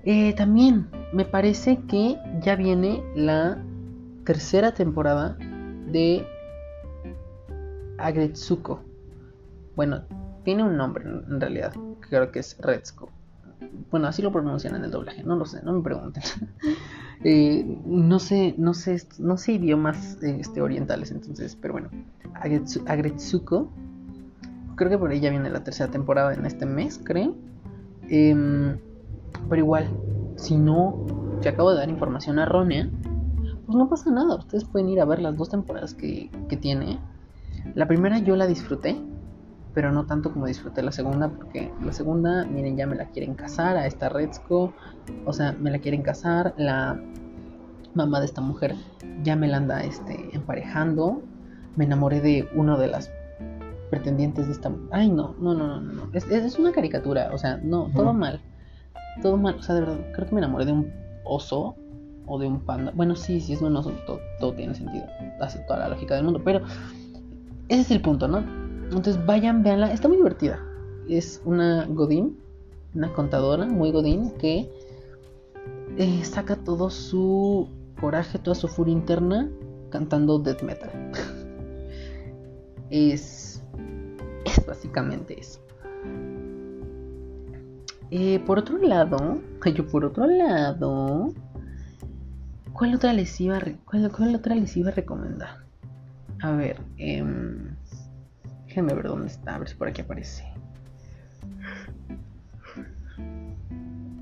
Eh, 0.05 0.33
también 0.33 0.87
me 1.11 1.25
parece 1.25 1.77
que 1.87 2.17
ya 2.41 2.55
viene 2.55 3.03
la 3.15 3.61
tercera 4.25 4.73
temporada 4.73 5.37
de 5.87 6.25
Agretsuko. 7.97 8.81
Bueno, 9.75 10.03
tiene 10.49 10.63
un 10.63 10.77
nombre 10.77 11.03
en 11.07 11.39
realidad, 11.39 11.73
creo 11.99 12.31
que 12.31 12.39
es 12.39 12.57
Retsuko. 12.59 13.09
Bueno, 13.91 14.07
así 14.07 14.23
lo 14.23 14.31
pronuncian 14.31 14.73
en 14.75 14.83
el 14.83 14.89
doblaje, 14.89 15.23
no 15.23 15.35
lo 15.35 15.45
sé, 15.45 15.61
no 15.63 15.73
me 15.73 15.83
pregunten. 15.83 16.23
Eh, 17.25 17.65
no 17.85 18.17
sé, 18.17 18.55
no 18.57 18.73
sé, 18.73 19.05
no 19.17 19.35
sé 19.35 19.51
idiomas 19.51 20.17
este, 20.23 20.61
orientales, 20.61 21.11
entonces, 21.11 21.57
pero 21.61 21.73
bueno. 21.73 21.89
Agretsuko. 22.33 23.69
Creo 24.77 24.89
que 24.89 24.97
por 24.97 25.11
ahí 25.11 25.19
ya 25.19 25.29
viene 25.29 25.49
la 25.49 25.61
tercera 25.61 25.91
temporada 25.91 26.33
en 26.33 26.45
este 26.45 26.65
mes, 26.65 26.97
creo. 27.03 27.35
Em, 28.07 28.77
pero 29.49 29.59
igual, 29.59 29.89
si 30.37 30.55
no 30.55 31.05
te 31.41 31.49
acabo 31.49 31.71
de 31.71 31.79
dar 31.79 31.89
información 31.89 32.39
errónea, 32.39 32.89
pues 33.65 33.77
no 33.77 33.89
pasa 33.89 34.09
nada. 34.11 34.35
Ustedes 34.35 34.63
pueden 34.63 34.87
ir 34.87 35.01
a 35.01 35.05
ver 35.05 35.19
las 35.19 35.35
dos 35.35 35.49
temporadas 35.49 35.93
que, 35.93 36.31
que 36.47 36.55
tiene. 36.55 36.99
La 37.75 37.85
primera 37.85 38.19
yo 38.19 38.37
la 38.37 38.47
disfruté 38.47 38.97
pero 39.73 39.91
no 39.91 40.05
tanto 40.05 40.31
como 40.31 40.47
disfruté 40.47 40.81
la 40.81 40.91
segunda, 40.91 41.29
porque 41.29 41.71
la 41.83 41.93
segunda, 41.93 42.45
miren, 42.45 42.77
ya 42.77 42.87
me 42.87 42.95
la 42.95 43.05
quieren 43.05 43.35
casar 43.35 43.77
a 43.77 43.85
esta 43.85 44.09
Redsco, 44.09 44.73
o 45.25 45.33
sea, 45.33 45.53
me 45.53 45.71
la 45.71 45.79
quieren 45.79 46.01
casar, 46.01 46.53
la 46.57 46.99
mamá 47.93 48.19
de 48.19 48.25
esta 48.25 48.41
mujer 48.41 48.75
ya 49.23 49.35
me 49.35 49.47
la 49.47 49.57
anda 49.57 49.83
este, 49.83 50.29
emparejando, 50.33 51.21
me 51.75 51.85
enamoré 51.85 52.21
de 52.21 52.49
uno 52.55 52.77
de 52.77 52.87
las 52.87 53.11
pretendientes 53.89 54.47
de 54.47 54.53
esta... 54.53 54.71
Ay, 54.91 55.09
no, 55.09 55.35
no, 55.39 55.53
no, 55.53 55.79
no, 55.79 55.81
no, 55.81 56.09
es, 56.13 56.25
es 56.25 56.59
una 56.59 56.71
caricatura, 56.71 57.29
o 57.33 57.37
sea, 57.37 57.57
no, 57.57 57.89
todo 57.95 58.13
mal, 58.13 58.41
todo 59.21 59.37
mal, 59.37 59.55
o 59.55 59.61
sea, 59.61 59.75
de 59.75 59.81
verdad, 59.81 59.97
creo 60.13 60.27
que 60.27 60.35
me 60.35 60.41
enamoré 60.41 60.65
de 60.65 60.71
un 60.71 60.91
oso 61.23 61.75
o 62.25 62.39
de 62.39 62.47
un 62.47 62.59
panda, 62.61 62.91
bueno, 62.95 63.15
sí, 63.15 63.39
sí 63.39 63.53
es 63.53 63.61
un 63.61 63.75
oso, 63.75 63.91
todo, 64.05 64.19
todo 64.39 64.53
tiene 64.53 64.75
sentido, 64.75 65.05
hace 65.39 65.59
toda 65.59 65.79
la 65.79 65.89
lógica 65.89 66.15
del 66.15 66.23
mundo, 66.23 66.41
pero 66.43 66.61
ese 67.67 67.81
es 67.81 67.91
el 67.91 68.01
punto, 68.01 68.27
¿no? 68.27 68.58
Entonces 68.91 69.23
vayan, 69.25 69.63
véanla, 69.63 69.93
está 69.93 70.07
muy 70.07 70.17
divertida. 70.17 70.59
Es 71.07 71.41
una 71.45 71.85
Godín, 71.85 72.39
una 72.95 73.13
contadora 73.13 73.65
muy 73.65 73.91
Godín 73.91 74.31
que 74.31 74.69
eh, 75.97 76.23
saca 76.23 76.55
todo 76.55 76.89
su 76.89 77.69
coraje, 77.99 78.39
toda 78.39 78.55
su 78.55 78.67
furia 78.67 78.93
interna 78.93 79.49
cantando 79.91 80.39
death 80.39 80.63
metal. 80.63 80.89
es, 82.89 83.61
es 84.45 84.65
básicamente 84.65 85.39
eso. 85.39 85.59
Eh, 88.11 88.39
por 88.39 88.57
otro 88.57 88.77
lado, 88.79 89.39
yo 89.75 89.87
por 89.87 90.05
otro 90.05 90.25
lado, 90.25 91.33
¿cuál 92.73 92.95
otra 92.95 93.13
les 93.13 93.39
iba 93.39 93.57
a, 93.57 93.61
cuál, 93.85 94.35
otra 94.35 94.55
les 94.55 94.75
iba 94.77 94.89
a 94.89 94.93
recomendar? 94.93 95.49
A 96.41 96.51
ver, 96.51 96.81
eh, 96.97 97.23
déjenme 98.79 98.93
ver 98.93 99.09
dónde 99.09 99.27
está, 99.27 99.55
a 99.55 99.59
ver 99.59 99.67
si 99.67 99.75
por 99.75 99.89
aquí 99.89 100.01
aparece. 100.01 100.43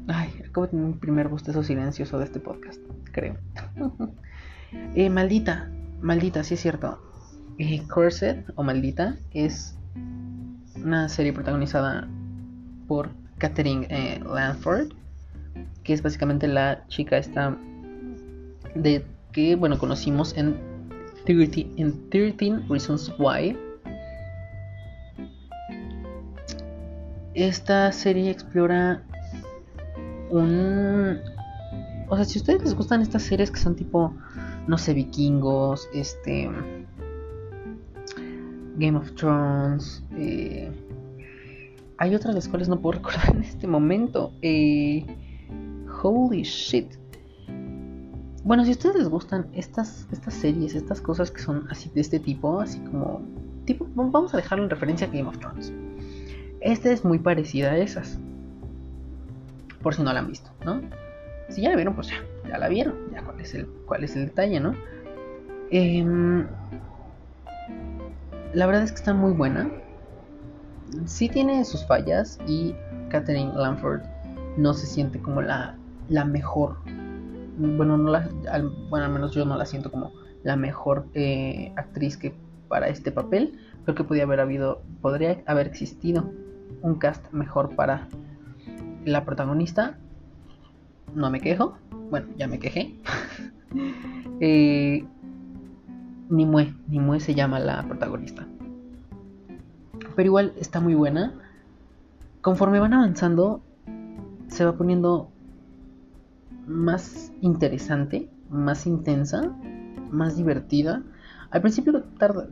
Ay, 0.08 0.30
acabo 0.50 0.66
de 0.66 0.72
tener 0.72 0.86
un 0.86 1.00
primer 1.00 1.28
bostezo 1.28 1.62
silencioso 1.64 2.18
de 2.18 2.26
este 2.26 2.40
podcast, 2.40 2.82
creo. 3.12 3.36
eh, 4.96 5.10
maldita, 5.12 5.70
maldita, 6.02 6.44
sí 6.44 6.56
es 6.56 6.62
cierto. 6.62 7.00
Eh, 7.60 7.84
Corset 7.88 8.52
o 8.56 8.64
Maldita 8.64 9.18
es 9.32 9.76
una 10.76 11.08
serie 11.08 11.34
protagonizada 11.34 12.08
por 12.88 13.10
Catherine 13.38 13.86
eh, 13.90 14.20
Lanford, 14.24 14.94
que 15.84 15.94
es 15.94 16.02
básicamente 16.02 16.48
la 16.48 16.88
chica 16.88 17.18
esta 17.18 17.56
de 18.74 19.06
que 19.34 19.56
bueno 19.56 19.78
conocimos 19.78 20.36
en 20.38 20.56
13, 21.26 21.68
en 21.78 22.10
13 22.10 22.60
Reasons 22.70 23.14
Why. 23.20 23.67
Esta 27.38 27.92
serie 27.92 28.32
explora 28.32 29.04
un... 30.32 31.20
O 32.10 32.16
sea, 32.16 32.26
si 32.26 32.40
a 32.40 32.42
ustedes 32.42 32.64
les 32.64 32.74
gustan 32.74 33.04
estas 33.04 33.22
series 33.22 33.52
que 33.52 33.60
son 33.60 33.76
tipo, 33.76 34.12
no 34.66 34.76
sé, 34.80 34.96
vikingos, 34.96 35.88
este... 35.94 36.50
Game 38.78 38.98
of 38.98 39.12
Thrones, 39.14 40.04
eh, 40.16 40.72
hay 42.00 42.16
otras 42.16 42.34
las 42.34 42.48
cuales 42.48 42.70
no 42.70 42.80
puedo 42.80 42.94
recordar 42.98 43.36
en 43.36 43.44
este 43.44 43.68
momento. 43.68 44.34
Eh, 44.42 45.06
holy 46.02 46.42
shit. 46.42 46.92
Bueno, 48.44 48.64
si 48.64 48.72
a 48.72 48.74
ustedes 48.74 48.96
les 48.96 49.10
gustan 49.10 49.46
estas, 49.54 50.08
estas 50.12 50.34
series, 50.34 50.74
estas 50.74 51.02
cosas 51.02 51.30
que 51.30 51.42
son 51.42 51.68
así 51.70 51.92
de 51.94 52.02
este 52.02 52.20
tipo, 52.20 52.62
así 52.62 52.80
como... 52.80 53.22
Tipo, 53.66 53.86
vamos 53.94 54.34
a 54.34 54.38
dejarlo 54.38 54.64
en 54.64 54.72
referencia 54.72 55.06
a 55.06 55.12
Game 55.12 55.30
of 55.30 55.38
Thrones. 55.38 55.72
Esta 56.68 56.92
es 56.92 57.06
muy 57.06 57.18
parecida 57.18 57.72
a 57.72 57.78
esas 57.78 58.20
por 59.82 59.96
si 59.96 60.04
no 60.04 60.12
la 60.12 60.20
han 60.20 60.28
visto, 60.28 60.52
¿no? 60.66 60.82
Si 61.48 61.62
ya 61.62 61.70
la 61.70 61.78
vieron, 61.78 61.96
pues 61.96 62.10
ya, 62.10 62.16
ya 62.46 62.58
la 62.58 62.68
vieron, 62.68 63.10
ya 63.14 63.22
cuál 63.22 63.40
es 63.40 63.56
el, 63.56 63.68
cuál 63.86 64.04
es 64.04 64.18
el 64.18 64.26
detalle, 64.26 64.60
¿no? 64.60 64.74
Em, 65.72 66.46
la 68.54 68.66
verdad 68.66 68.84
es 68.84 68.92
que 68.92 68.98
está 68.98 69.14
muy 69.14 69.32
buena. 69.32 69.72
Sí 71.06 71.30
tiene 71.30 71.64
sus 71.64 71.88
fallas 71.88 72.38
y 72.48 72.76
Catherine 73.08 73.54
Lanford 73.56 74.02
no 74.58 74.74
se 74.74 74.88
siente 74.88 75.22
como 75.22 75.42
la, 75.42 75.78
la 76.10 76.26
mejor. 76.26 76.80
Bueno, 77.58 77.98
no 77.98 78.12
la, 78.12 78.30
al, 78.52 78.68
bueno, 78.90 79.06
al 79.06 79.12
menos 79.14 79.34
yo 79.34 79.46
no 79.46 79.56
la 79.56 79.66
siento 79.66 79.90
como 79.90 80.12
la 80.44 80.58
mejor 80.58 81.06
eh, 81.14 81.72
actriz 81.78 82.18
que 82.18 82.34
para 82.68 82.90
este 82.90 83.10
papel. 83.14 83.58
Creo 83.86 83.96
que 83.96 84.04
podría 84.04 84.26
haber 84.26 84.42
habido, 84.42 84.82
podría 85.02 85.42
haber 85.46 85.68
existido 85.68 86.30
un 86.82 86.96
cast 86.96 87.32
mejor 87.32 87.76
para 87.76 88.08
la 89.06 89.26
protagonista, 89.26 89.98
no 91.16 91.30
me 91.30 91.40
quejo, 91.40 91.78
bueno, 92.10 92.28
ya 92.38 92.48
me 92.48 92.60
quejé. 92.60 92.96
eh, 94.40 95.06
Nimue, 96.30 96.74
Nimue 96.88 97.20
se 97.20 97.36
llama 97.36 97.60
la 97.60 97.84
protagonista. 97.84 98.48
Pero 100.16 100.28
igual 100.28 100.54
está 100.58 100.80
muy 100.80 100.94
buena. 100.94 101.34
Conforme 102.42 102.80
van 102.80 102.94
avanzando, 102.94 103.62
se 104.48 104.66
va 104.66 104.74
poniendo 104.74 105.30
más 106.66 107.32
interesante, 107.42 108.30
más 108.50 108.88
intensa, 108.88 109.54
más 110.12 110.36
divertida. 110.38 111.04
Al 111.50 111.62
principio 111.62 112.04
tarda, 112.18 112.48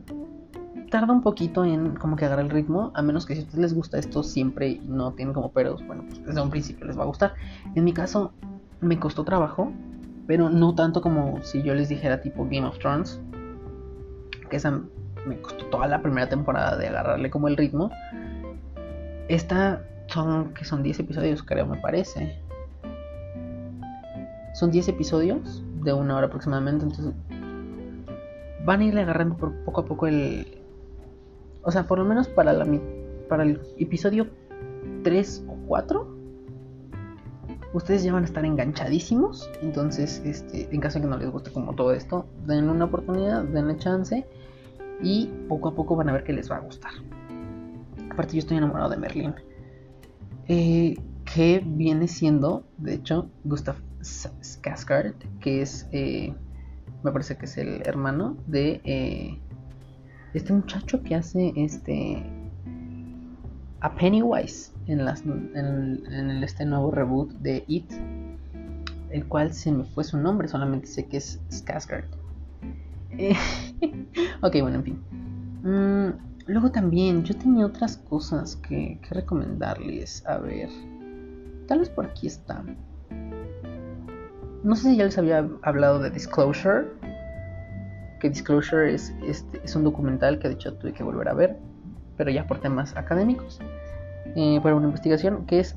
tarda 0.90 1.12
un 1.12 1.22
poquito 1.22 1.64
en 1.64 1.94
como 1.96 2.16
que 2.16 2.24
agarrar 2.24 2.44
el 2.44 2.50
ritmo, 2.50 2.92
a 2.94 3.02
menos 3.02 3.26
que 3.26 3.34
si 3.34 3.40
a 3.40 3.44
ustedes 3.44 3.60
les 3.60 3.74
gusta 3.74 3.98
esto 3.98 4.22
siempre 4.22 4.80
no 4.86 5.12
tienen 5.12 5.34
como 5.34 5.50
peros, 5.52 5.84
bueno, 5.86 6.04
pues 6.06 6.24
desde 6.24 6.40
un 6.40 6.50
principio 6.50 6.86
les 6.86 6.98
va 6.98 7.02
a 7.02 7.06
gustar. 7.06 7.34
En 7.74 7.84
mi 7.84 7.92
caso 7.92 8.32
me 8.80 8.98
costó 8.98 9.24
trabajo, 9.24 9.72
pero 10.26 10.50
no 10.50 10.74
tanto 10.74 11.00
como 11.00 11.42
si 11.42 11.62
yo 11.62 11.74
les 11.74 11.88
dijera 11.88 12.20
tipo 12.20 12.44
Game 12.44 12.66
of 12.66 12.78
Thrones, 12.78 13.20
que 14.48 14.56
esa 14.56 14.80
me 15.26 15.40
costó 15.40 15.64
toda 15.66 15.88
la 15.88 16.00
primera 16.00 16.28
temporada 16.28 16.76
de 16.76 16.88
agarrarle 16.88 17.30
como 17.30 17.48
el 17.48 17.56
ritmo. 17.56 17.90
Esta 19.28 19.82
son 20.08 20.54
que 20.54 20.64
son 20.64 20.82
10 20.82 21.00
episodios, 21.00 21.42
creo, 21.42 21.66
me 21.66 21.78
parece. 21.78 22.40
Son 24.54 24.70
10 24.70 24.88
episodios 24.88 25.64
de 25.82 25.92
una 25.92 26.16
hora 26.16 26.26
aproximadamente, 26.26 26.84
entonces 26.84 27.12
van 28.64 28.80
a 28.80 28.84
irle 28.84 29.02
agarrando 29.02 29.36
por 29.36 29.52
poco 29.64 29.82
a 29.82 29.84
poco 29.84 30.06
el, 30.06 30.65
o 31.66 31.70
sea, 31.72 31.88
por 31.88 31.98
lo 31.98 32.04
menos 32.04 32.28
para, 32.28 32.52
la, 32.52 32.64
el 32.64 33.60
episodio 33.76 34.28
3 35.02 35.46
o 35.48 35.56
4, 35.66 36.16
ustedes 37.74 38.04
ya 38.04 38.12
van 38.12 38.22
a 38.22 38.26
estar 38.26 38.44
enganchadísimos. 38.44 39.50
Entonces, 39.62 40.22
este, 40.24 40.72
en 40.72 40.80
caso 40.80 41.00
de 41.00 41.02
que 41.04 41.10
no 41.10 41.18
les 41.18 41.28
guste 41.28 41.50
como 41.50 41.74
todo 41.74 41.92
esto, 41.92 42.24
denle 42.46 42.70
una 42.70 42.84
oportunidad, 42.84 43.42
denle 43.42 43.76
chance 43.78 44.24
y 45.02 45.26
poco 45.48 45.70
a 45.70 45.74
poco 45.74 45.96
van 45.96 46.08
a 46.08 46.12
ver 46.12 46.22
que 46.22 46.32
les 46.32 46.48
va 46.48 46.56
a 46.56 46.60
gustar. 46.60 46.92
Aparte, 48.12 48.34
yo 48.34 48.38
estoy 48.38 48.58
enamorado 48.58 48.90
de 48.90 48.96
Merlin. 48.98 49.34
Eh, 50.46 50.96
que 51.34 51.64
viene 51.66 52.06
siendo, 52.06 52.64
de 52.78 52.94
hecho, 52.94 53.28
Gustav 53.42 53.74
Skarsgård, 54.00 55.16
que 55.40 55.62
es, 55.62 55.88
eh, 55.90 56.32
me 57.02 57.10
parece 57.10 57.36
que 57.36 57.46
es 57.46 57.58
el 57.58 57.82
hermano 57.84 58.36
de 58.46 58.80
eh, 58.84 59.40
este 60.36 60.52
muchacho 60.52 61.02
que 61.02 61.14
hace 61.14 61.52
este 61.56 62.22
a 63.80 63.94
Pennywise 63.94 64.72
en, 64.86 65.04
las, 65.04 65.22
en, 65.22 66.42
este 66.42 66.64
nuevo 66.64 66.90
reboot 66.90 67.30
de 67.34 67.64
It, 67.66 67.90
el 69.10 69.26
cual 69.26 69.52
se 69.52 69.70
me 69.72 69.84
fue 69.84 70.04
su 70.04 70.16
nombre, 70.18 70.48
solamente 70.48 70.86
sé 70.86 71.06
que 71.06 71.18
es 71.18 71.40
Skarsgård. 71.50 72.04
ok, 74.42 74.56
bueno, 74.60 74.76
en 74.76 74.84
fin. 74.84 74.98
Mm, 75.62 76.50
luego 76.50 76.70
también 76.70 77.22
yo 77.24 77.36
tenía 77.36 77.66
otras 77.66 77.96
cosas 77.96 78.56
que, 78.56 78.98
que 79.06 79.14
recomendarles. 79.14 80.26
A 80.26 80.38
ver, 80.38 80.68
tal 81.68 81.80
vez 81.80 81.90
por 81.90 82.06
aquí 82.06 82.26
está. 82.26 82.64
No 84.64 84.74
sé 84.74 84.90
si 84.90 84.96
ya 84.96 85.04
les 85.04 85.16
había 85.16 85.48
hablado 85.62 86.00
de 86.00 86.10
Disclosure 86.10 86.86
Disclosure 88.28 88.92
es, 88.92 89.14
este, 89.24 89.60
es 89.64 89.76
un 89.76 89.84
documental 89.84 90.38
que 90.38 90.48
de 90.48 90.54
hecho 90.54 90.74
tuve 90.74 90.92
que 90.92 91.02
volver 91.02 91.28
a 91.28 91.34
ver, 91.34 91.56
pero 92.16 92.30
ya 92.30 92.46
por 92.46 92.60
temas 92.60 92.96
académicos, 92.96 93.60
eh, 94.34 94.60
para 94.62 94.74
una 94.74 94.86
investigación, 94.86 95.46
que 95.46 95.60
es 95.60 95.76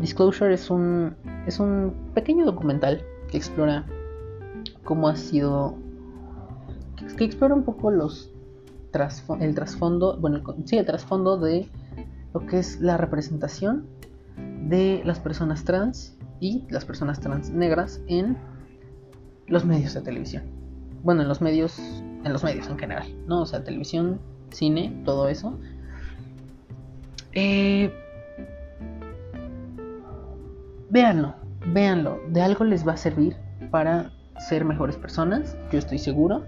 Disclosure 0.00 0.54
es 0.54 0.70
un, 0.70 1.16
es 1.46 1.58
un 1.58 1.92
pequeño 2.14 2.44
documental 2.44 3.02
que 3.30 3.36
explora 3.36 3.84
cómo 4.84 5.08
ha 5.08 5.16
sido, 5.16 5.76
que, 7.16 7.24
explora 7.24 7.54
un 7.54 7.64
poco 7.64 7.90
los 7.90 8.30
el 9.40 9.54
trasfondo, 9.54 10.16
bueno, 10.18 10.42
sí, 10.64 10.78
el 10.78 10.86
trasfondo 10.86 11.36
de 11.36 11.68
lo 12.32 12.46
que 12.46 12.58
es 12.58 12.80
la 12.80 12.96
representación 12.96 13.86
de 14.68 15.02
las 15.04 15.20
personas 15.20 15.64
trans 15.64 16.16
y 16.40 16.64
las 16.70 16.84
personas 16.84 17.20
trans 17.20 17.50
negras 17.50 18.00
en 18.06 18.36
los 19.46 19.64
medios 19.64 19.94
de 19.94 20.00
televisión 20.00 20.57
bueno, 21.02 21.22
en 21.22 21.28
los 21.28 21.40
medios, 21.40 21.78
en 21.78 22.32
los 22.32 22.44
medios 22.44 22.68
en 22.68 22.78
general, 22.78 23.06
¿no? 23.26 23.42
O 23.42 23.46
sea, 23.46 23.64
televisión, 23.64 24.20
cine, 24.50 25.02
todo 25.04 25.28
eso. 25.28 25.58
Eh, 27.32 27.92
véanlo, 30.90 31.34
véanlo, 31.72 32.20
de 32.28 32.40
algo 32.40 32.64
les 32.64 32.86
va 32.86 32.92
a 32.92 32.96
servir 32.96 33.36
para 33.70 34.10
ser 34.48 34.64
mejores 34.64 34.96
personas, 34.96 35.56
yo 35.70 35.78
estoy 35.78 35.98
seguro, 35.98 36.44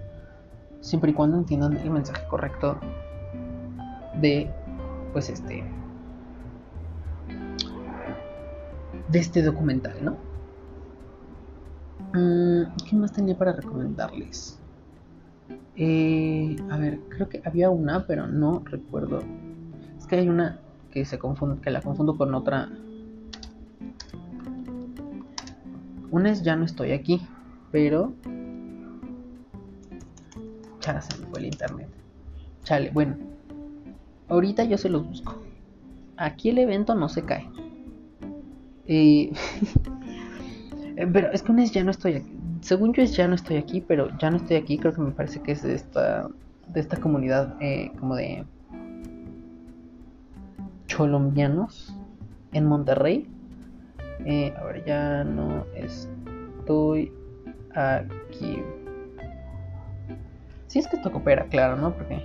siempre 0.81 1.11
y 1.11 1.13
cuando 1.13 1.37
entiendan 1.37 1.77
el 1.77 1.89
mensaje 1.89 2.25
correcto 2.27 2.79
de, 4.19 4.49
pues 5.13 5.29
este, 5.29 5.63
de 9.09 9.19
este 9.19 9.41
documental, 9.41 9.93
¿no? 10.03 10.30
Mm, 12.13 12.63
¿Qué 12.89 12.95
más 12.95 13.13
tenía 13.13 13.37
para 13.37 13.53
recomendarles? 13.53 14.59
Eh, 15.75 16.57
a 16.69 16.77
ver, 16.77 16.99
creo 17.09 17.29
que 17.29 17.41
había 17.45 17.69
una, 17.69 18.05
pero 18.05 18.27
no 18.27 18.61
recuerdo. 18.65 19.19
Es 19.97 20.05
que 20.05 20.17
hay 20.17 20.27
una 20.29 20.59
que 20.91 21.05
se 21.05 21.17
confunde, 21.17 21.61
que 21.61 21.71
la 21.71 21.81
confundo 21.81 22.17
con 22.17 22.35
otra. 22.35 22.69
Una 26.11 26.31
es 26.31 26.43
ya 26.43 26.57
no 26.57 26.65
estoy 26.65 26.91
aquí, 26.91 27.25
pero 27.71 28.13
chas, 30.81 31.07
se 31.09 31.17
me 31.19 31.27
fue 31.27 31.39
el 31.39 31.45
internet. 31.45 31.87
Chale, 32.63 32.91
bueno. 32.91 33.15
Ahorita 34.27 34.65
yo 34.65 34.77
se 34.77 34.89
los 34.89 35.07
busco. 35.07 35.41
Aquí 36.17 36.49
el 36.49 36.57
evento 36.57 36.95
no 36.95 37.07
se 37.07 37.23
cae. 37.23 37.49
Eh, 38.87 39.31
pero 41.07 41.31
es 41.31 41.41
que 41.41 41.51
un 41.51 41.59
es 41.59 41.71
ya 41.71 41.83
no 41.83 41.91
estoy 41.91 42.15
aquí. 42.15 42.31
Según 42.61 42.93
yo 42.93 43.01
es 43.03 43.15
ya 43.15 43.27
no 43.27 43.35
estoy 43.35 43.57
aquí, 43.57 43.81
pero 43.81 44.15
ya 44.17 44.29
no 44.29 44.37
estoy 44.37 44.57
aquí. 44.57 44.77
Creo 44.77 44.93
que 44.93 45.01
me 45.01 45.11
parece 45.11 45.41
que 45.41 45.53
es 45.53 45.63
de 45.63 45.73
esta, 45.73 46.27
de 46.67 46.79
esta 46.79 46.97
comunidad 46.97 47.55
eh, 47.59 47.91
como 47.99 48.15
de 48.15 48.45
colombianos 50.95 51.95
en 52.53 52.65
Monterrey. 52.65 53.27
Eh, 54.25 54.53
a 54.57 54.63
ver, 54.65 54.85
ya 54.85 55.23
no 55.23 55.65
estoy 55.75 57.11
aquí. 57.73 58.61
Si 60.67 60.79
es 60.79 60.87
que 60.87 60.97
esto 60.97 61.11
coopera, 61.11 61.45
claro, 61.45 61.75
¿no? 61.75 61.93
Porque 61.93 62.21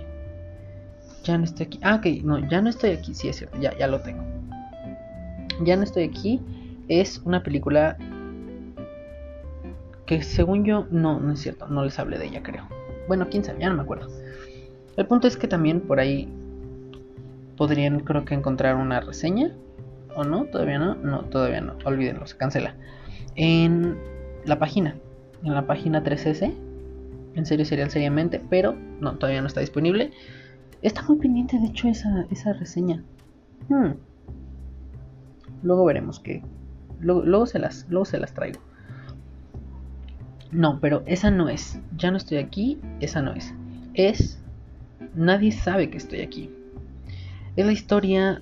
ya 1.23 1.37
no 1.37 1.43
estoy 1.43 1.65
aquí. 1.65 1.79
Ah, 1.83 1.95
ok, 1.95 2.23
no, 2.23 2.47
ya 2.49 2.61
no 2.61 2.69
estoy 2.69 2.91
aquí. 2.91 3.13
Sí, 3.13 3.27
es 3.27 3.37
cierto, 3.37 3.59
ya, 3.59 3.77
ya 3.77 3.87
lo 3.87 3.99
tengo. 4.01 4.23
Ya 5.63 5.75
no 5.75 5.83
estoy 5.83 6.03
aquí. 6.03 6.41
Es 6.87 7.21
una 7.25 7.43
película 7.43 7.97
que 10.07 10.23
según 10.23 10.63
yo, 10.65 10.87
no, 10.89 11.19
no 11.19 11.33
es 11.33 11.41
cierto, 11.41 11.67
no 11.67 11.83
les 11.83 11.99
hablé 11.99 12.17
de 12.17 12.25
ella, 12.25 12.41
creo. 12.41 12.63
Bueno, 13.07 13.27
quién 13.29 13.43
sabe, 13.43 13.59
ya 13.59 13.69
no 13.69 13.75
me 13.75 13.83
acuerdo. 13.83 14.09
El 14.95 15.05
punto 15.05 15.27
es 15.27 15.37
que 15.37 15.47
también 15.47 15.81
por 15.81 15.99
ahí 15.99 16.27
podrían, 17.57 17.99
creo 17.99 18.25
que 18.25 18.33
encontrar 18.33 18.75
una 18.75 19.01
reseña. 19.01 19.51
¿O 20.15 20.23
no? 20.23 20.45
¿Todavía 20.45 20.79
no? 20.79 20.95
No, 20.95 21.25
todavía 21.25 21.61
no. 21.61 21.75
Olvídenlo, 21.85 22.25
se 22.25 22.37
cancela. 22.37 22.75
En 23.35 23.97
la 24.45 24.57
página. 24.57 24.95
En 25.43 25.53
la 25.53 25.67
página 25.67 26.03
3S. 26.03 26.51
En 27.35 27.45
serio, 27.45 27.65
serial, 27.65 27.91
seriamente. 27.91 28.41
Pero 28.49 28.75
no, 28.99 29.17
todavía 29.17 29.41
no 29.41 29.47
está 29.47 29.59
disponible. 29.59 30.11
Está 30.81 31.03
muy 31.03 31.17
pendiente, 31.17 31.59
de 31.59 31.67
hecho, 31.67 31.87
esa, 31.87 32.25
esa 32.31 32.53
reseña. 32.53 33.03
Hmm. 33.69 33.91
Luego 35.61 35.85
veremos 35.85 36.19
que. 36.19 36.43
Luego, 36.99 37.45
se 37.45 37.59
las, 37.59 37.85
luego 37.89 38.05
se 38.05 38.17
las 38.17 38.33
traigo. 38.33 38.59
No, 40.51 40.79
pero 40.79 41.03
esa 41.05 41.31
no 41.31 41.49
es. 41.49 41.79
Ya 41.97 42.11
no 42.11 42.17
estoy 42.17 42.37
aquí, 42.37 42.79
esa 42.99 43.21
no 43.21 43.33
es. 43.33 43.53
Es. 43.93 44.39
Nadie 45.15 45.51
sabe 45.51 45.89
que 45.89 45.97
estoy 45.97 46.21
aquí. 46.21 46.49
Es 47.55 47.65
la 47.65 47.71
historia. 47.71 48.41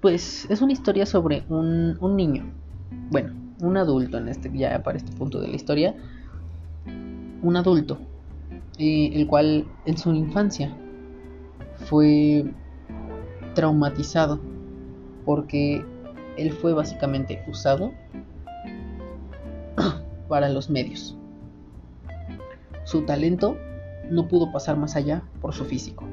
Pues 0.00 0.46
es 0.50 0.60
una 0.60 0.72
historia 0.72 1.06
sobre 1.06 1.44
un, 1.48 1.96
un 2.00 2.16
niño. 2.16 2.44
Bueno, 3.10 3.32
un 3.60 3.76
adulto 3.76 4.18
en 4.18 4.28
este, 4.28 4.50
ya 4.52 4.82
para 4.82 4.98
este 4.98 5.12
punto 5.12 5.40
de 5.40 5.48
la 5.48 5.56
historia. 5.56 5.94
Un 7.42 7.56
adulto. 7.56 7.98
Eh, 8.78 9.12
el 9.14 9.26
cual 9.26 9.64
en 9.86 9.96
su 9.96 10.12
infancia 10.12 10.76
fue 11.88 12.44
traumatizado 13.54 14.38
porque 15.24 15.82
él 16.36 16.52
fue 16.52 16.74
básicamente 16.74 17.42
usado 17.48 17.92
para 20.28 20.48
los 20.48 20.70
medios. 20.70 21.16
Su 22.84 23.02
talento 23.02 23.56
no 24.10 24.28
pudo 24.28 24.52
pasar 24.52 24.76
más 24.76 24.96
allá 24.96 25.22
por 25.40 25.52
su 25.54 25.64
físico. 25.64 26.04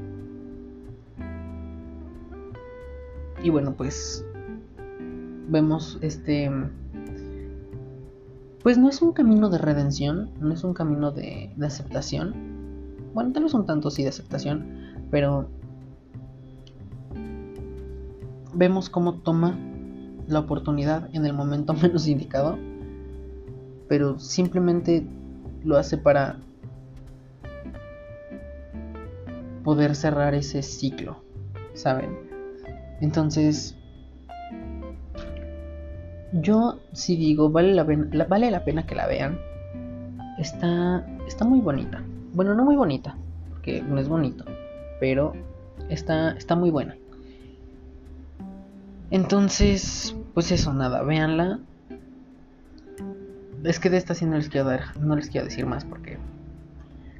Y 3.43 3.49
bueno, 3.49 3.73
pues 3.73 4.25
vemos 5.49 5.97
este... 6.01 6.49
Pues 8.63 8.77
no 8.77 8.87
es 8.87 9.01
un 9.01 9.11
camino 9.11 9.49
de 9.49 9.57
redención, 9.57 10.29
no 10.39 10.53
es 10.53 10.63
un 10.63 10.73
camino 10.73 11.11
de, 11.11 11.53
aceptación. 11.61 12.33
Bueno, 13.13 13.33
tal 13.33 13.43
vez 13.43 13.53
un 13.53 13.65
tanto 13.65 13.91
sí 13.91 14.03
de 14.03 14.09
aceptación, 14.09 14.65
pero 15.11 15.49
vemos 18.53 18.89
cómo 18.89 19.15
toma 19.15 19.59
la 20.27 20.39
oportunidad 20.39 21.09
en 21.13 21.25
el 21.25 21.33
momento 21.33 21.73
menos 21.81 22.07
indicado, 22.07 22.57
pero 23.87 24.19
simplemente 24.19 25.05
lo 25.63 25.77
hace 25.77 25.97
para 25.97 26.37
poder 29.63 29.95
cerrar 29.95 30.33
ese 30.35 30.61
ciclo, 30.61 31.17
¿saben? 31.73 32.17
Entonces, 33.01 33.75
yo 36.33 36.79
sí 36.93 37.15
digo, 37.15 37.49
vale 37.49 37.73
la, 37.73 37.85
pena, 37.85 38.25
vale 38.27 38.51
la 38.51 38.63
pena 38.63 38.85
que 38.85 38.95
la 38.95 39.07
vean. 39.07 39.39
Está, 40.37 41.05
está 41.27 41.45
muy 41.45 41.59
bonita. 41.59 42.03
Bueno, 42.33 42.53
no 42.55 42.65
muy 42.65 42.75
bonita, 42.75 43.15
porque 43.49 43.81
no 43.81 43.99
es 43.99 44.07
bonito, 44.07 44.45
pero 44.99 45.33
está, 45.89 46.31
está 46.31 46.55
muy 46.55 46.71
buena. 46.71 46.95
Entonces, 49.11 50.15
pues 50.33 50.51
eso, 50.51 50.73
nada, 50.73 51.03
véanla. 51.03 51.59
Es 53.63 53.79
que 53.79 53.89
de 53.89 53.97
esta 53.97 54.13
sí 54.13 54.25
no 54.25 54.35
les 54.35 54.49
quiero 54.49 54.67
dar, 54.67 54.97
no 54.99 55.15
les 55.15 55.29
quiero 55.29 55.45
decir 55.45 55.65
más 55.65 55.85
porque 55.85 56.17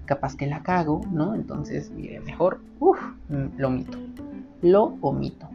capaz 0.06 0.36
que 0.36 0.46
la 0.46 0.62
cago, 0.62 1.02
¿no? 1.12 1.36
Entonces, 1.36 1.90
mire, 1.92 2.20
mejor, 2.20 2.60
uff, 2.80 3.00
lo 3.58 3.68
omito. 3.68 3.98
Lo 4.62 4.84
omito. 5.02 5.50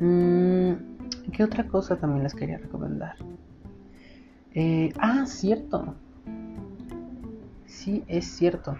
Mm, 0.00 0.72
¿Qué 1.32 1.44
otra 1.44 1.66
cosa 1.66 1.96
también 1.96 2.22
les 2.22 2.34
quería 2.34 2.56
recomendar? 2.56 3.16
Eh, 4.54 4.92
ah, 4.98 5.26
cierto. 5.26 5.94
Sí, 7.66 8.02
es 8.08 8.24
cierto. 8.24 8.76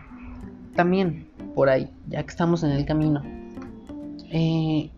También, 0.75 1.29
por 1.55 1.69
ahí, 1.69 1.93
ya 2.09 2.23
que 2.23 2.31
estamos 2.31 2.63
en 2.63 2.71
el 2.71 2.87
camino. 2.87 3.23
Eh, 4.31 4.91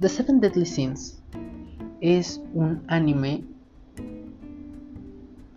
The 0.00 0.08
Seven 0.08 0.40
Deadly 0.40 0.66
Sins 0.66 1.22
es 2.00 2.42
un 2.54 2.82
anime 2.86 3.44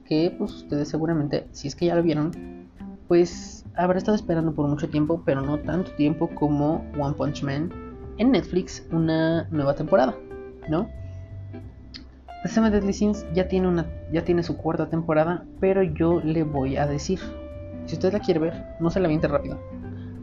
que 0.08 0.34
pues 0.38 0.54
ustedes 0.54 0.88
seguramente, 0.90 1.48
si 1.52 1.68
es 1.68 1.76
que 1.76 1.86
ya 1.86 1.96
lo 1.96 2.04
vieron, 2.04 2.32
pues 3.08 3.66
habrá 3.76 3.98
estado 3.98 4.16
esperando 4.16 4.54
por 4.54 4.68
mucho 4.68 4.90
tiempo, 4.90 5.22
pero 5.26 5.42
no 5.42 5.60
tanto 5.60 5.92
tiempo 5.92 6.30
como 6.30 6.86
One 7.00 7.16
Punch 7.16 7.44
Man 7.44 7.72
en 8.18 8.32
Netflix 8.32 8.86
una 8.92 9.48
nueva 9.52 9.76
temporada, 9.76 10.16
¿no? 10.70 10.90
The 12.44 12.50
Seven 12.50 12.72
Deadly 12.72 12.94
Sins 12.94 13.26
ya 13.34 13.48
tiene, 13.48 13.68
una, 13.68 13.86
ya 14.12 14.24
tiene 14.24 14.44
su 14.44 14.58
cuarta 14.58 14.90
temporada, 14.90 15.44
pero 15.60 15.84
yo 15.84 16.22
le 16.22 16.44
voy 16.44 16.78
a 16.78 16.86
decir, 16.86 17.20
si 17.86 17.96
usted 17.96 18.14
la 18.14 18.20
quiere 18.20 18.40
ver, 18.40 18.64
no 18.80 18.90
se 18.90 19.00
la 19.00 19.08
viente 19.08 19.28
rápido. 19.28 19.60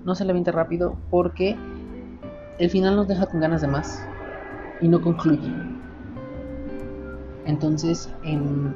No 0.04 0.14
se 0.14 0.24
la 0.24 0.32
viente 0.32 0.52
rápido 0.52 0.96
porque 1.10 1.56
el 2.58 2.70
final 2.70 2.96
nos 2.96 3.08
deja 3.08 3.26
con 3.26 3.40
ganas 3.40 3.62
de 3.62 3.68
más 3.68 4.06
y 4.80 4.88
no 4.88 5.00
concluye. 5.00 5.52
Entonces, 7.46 8.12
en... 8.22 8.74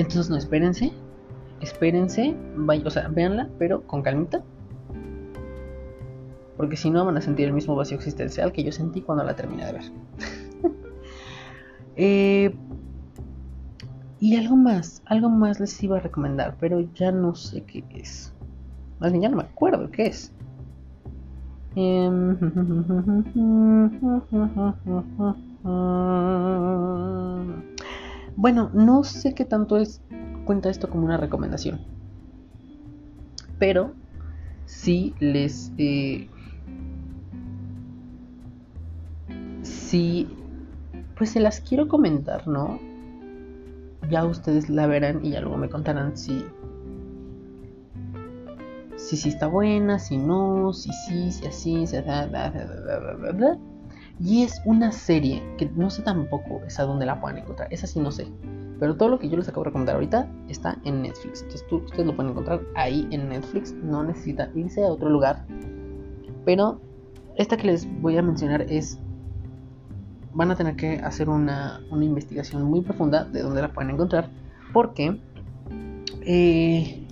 entonces 0.00 0.30
no 0.30 0.36
espérense, 0.36 0.92
espérense, 1.60 2.34
vaya, 2.56 2.82
o 2.86 2.90
sea, 2.90 3.08
véanla, 3.08 3.48
pero 3.58 3.86
con 3.86 4.02
calmita 4.02 4.42
porque 6.60 6.76
si 6.76 6.90
no 6.90 7.06
van 7.06 7.16
a 7.16 7.22
sentir 7.22 7.46
el 7.46 7.54
mismo 7.54 7.74
vacío 7.74 7.96
existencial 7.96 8.52
que 8.52 8.62
yo 8.62 8.70
sentí 8.70 9.00
cuando 9.00 9.24
la 9.24 9.34
terminé 9.34 9.64
de 9.64 9.72
ver. 9.72 9.82
Eh, 11.96 12.54
y 14.20 14.36
algo 14.36 14.56
más, 14.56 15.02
algo 15.06 15.30
más 15.30 15.58
les 15.58 15.82
iba 15.82 15.96
a 15.96 16.00
recomendar, 16.00 16.56
pero 16.60 16.80
ya 16.80 17.12
no 17.12 17.34
sé 17.34 17.62
qué 17.62 17.82
es. 17.94 18.34
Más 19.00 19.10
bien 19.10 19.22
ya 19.22 19.28
no 19.30 19.38
me 19.38 19.42
acuerdo 19.44 19.90
qué 19.90 20.06
es. 20.06 20.32
Em, 21.76 22.38
bueno, 28.40 28.70
no 28.72 29.04
sé 29.04 29.34
qué 29.34 29.44
tanto 29.44 29.76
es 29.76 30.00
cuenta 30.46 30.70
esto 30.70 30.88
como 30.88 31.04
una 31.04 31.18
recomendación. 31.18 31.78
Pero 33.58 33.92
sí 34.64 35.14
les 35.20 35.70
eh, 35.76 36.26
si 39.62 40.26
pues 41.16 41.28
se 41.32 41.40
las 41.40 41.60
quiero 41.60 41.86
comentar, 41.86 42.48
¿no? 42.48 42.80
Ya 44.08 44.24
ustedes 44.24 44.70
la 44.70 44.86
verán 44.86 45.22
y 45.22 45.32
ya 45.32 45.42
luego 45.42 45.58
me 45.58 45.68
contarán 45.68 46.16
si 46.16 46.42
si 48.96 49.18
sí 49.18 49.28
está 49.28 49.48
buena, 49.48 49.98
si 49.98 50.16
no, 50.16 50.72
si 50.72 50.90
sí, 51.06 51.30
si 51.30 51.46
así, 51.46 51.86
si 51.86 52.00
bla, 52.00 53.58
Y 54.22 54.42
es 54.42 54.60
una 54.66 54.92
serie 54.92 55.42
que 55.56 55.70
no 55.74 55.88
sé 55.88 56.02
tampoco 56.02 56.60
es 56.66 56.78
a 56.78 56.82
dónde 56.82 57.06
la 57.06 57.20
pueden 57.20 57.38
encontrar. 57.38 57.72
Esa 57.72 57.86
sí 57.86 58.00
no 58.00 58.12
sé. 58.12 58.28
Pero 58.78 58.96
todo 58.96 59.08
lo 59.08 59.18
que 59.18 59.28
yo 59.28 59.36
les 59.36 59.48
acabo 59.48 59.62
de 59.62 59.70
recomendar 59.70 59.94
ahorita 59.94 60.28
está 60.48 60.78
en 60.84 61.02
Netflix. 61.02 61.42
Entonces 61.42 61.66
ustedes 61.70 62.06
lo 62.06 62.14
pueden 62.14 62.32
encontrar 62.32 62.60
ahí 62.74 63.08
en 63.10 63.30
Netflix. 63.30 63.72
No 63.72 64.04
necesita 64.04 64.50
irse 64.54 64.84
a 64.84 64.88
otro 64.88 65.08
lugar. 65.08 65.44
Pero 66.44 66.80
esta 67.36 67.56
que 67.56 67.66
les 67.66 67.88
voy 68.02 68.18
a 68.18 68.22
mencionar 68.22 68.62
es 68.62 68.98
van 70.32 70.50
a 70.50 70.56
tener 70.56 70.76
que 70.76 70.98
hacer 71.00 71.28
una, 71.28 71.80
una 71.90 72.04
investigación 72.04 72.62
muy 72.64 72.82
profunda 72.82 73.24
de 73.24 73.42
dónde 73.42 73.62
la 73.62 73.72
pueden 73.72 73.90
encontrar. 73.90 74.28
Porque 74.72 75.18
eh, 76.22 77.06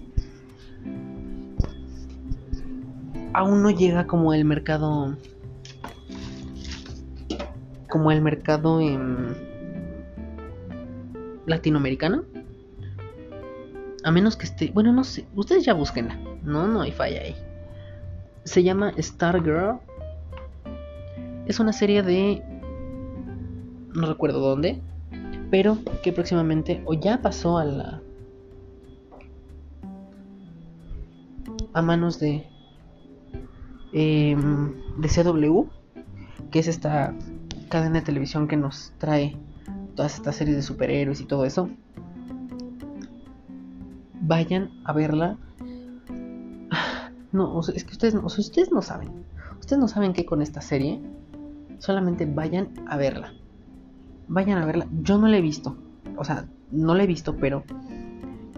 aún 3.33 3.63
no 3.63 3.71
llega 3.71 4.07
como 4.07 4.35
el 4.35 4.45
mercado 4.45 5.17
como 7.89 8.11
el 8.11 8.21
mercado 8.21 8.81
en 8.81 9.37
latinoamericano. 11.47 12.25
A 14.05 14.11
menos 14.11 14.37
que 14.37 14.45
esté 14.47 14.71
bueno 14.73 14.93
no 14.93 15.03
sé 15.03 15.27
ustedes 15.35 15.65
ya 15.65 15.75
búsquenla 15.75 16.17
no 16.43 16.67
no 16.67 16.83
hay 16.83 16.93
falla 16.93 17.21
ahí. 17.21 17.37
Se 18.45 18.63
llama 18.63 18.93
Stargirl. 18.99 19.81
Es 21.47 21.61
una 21.61 21.73
serie 21.73 22.03
de 22.03 22.43
no 23.95 24.07
recuerdo 24.07 24.41
dónde 24.41 24.81
pero 25.51 25.79
que 26.03 26.13
próximamente 26.13 26.83
o 26.85 26.95
ya 26.95 27.23
pasó 27.23 27.59
a 27.59 27.65
la 27.65 28.03
a 31.73 31.83
manos 31.83 32.21
de 32.21 32.47
Em, 33.93 34.75
de 34.99 35.09
CW, 35.09 35.67
que 36.51 36.59
es 36.59 36.69
esta 36.69 37.15
cadena 37.69 38.01
de 38.01 38.07
televisión 38.07 38.49
que 38.49 38.57
nos 38.57 38.93
trae 38.99 39.37
todas 39.95 40.17
estas 40.17 40.37
series 40.37 40.57
de 40.57 40.63
superhéroes 40.63 41.21
y 41.21 41.25
todo 41.25 41.45
eso. 41.45 41.69
Vayan 44.21 44.71
a 44.85 44.93
verla. 44.93 45.37
No, 47.31 47.61
es 47.61 47.85
que 47.85 47.93
ustedes, 47.93 48.15
ustedes 48.15 48.73
no 48.73 48.81
saben. 48.81 49.11
Ustedes 49.61 49.79
no 49.79 49.87
saben 49.87 50.15
que 50.15 50.25
con 50.25 50.41
esta 50.41 50.63
serie. 50.63 50.99
Solamente 51.79 52.25
vayan 52.25 52.71
a 52.87 52.97
verla. 52.97 53.35
Vayan 54.29 54.57
a 54.57 54.65
verla. 54.65 54.87
Yo 55.03 55.19
no 55.19 55.29
la 55.29 55.37
he 55.37 55.43
visto. 55.43 55.77
O 56.17 56.25
sea, 56.25 56.47
no 56.71 56.95
la 56.95 57.03
he 57.03 57.07
visto, 57.07 57.37
pero 57.37 57.65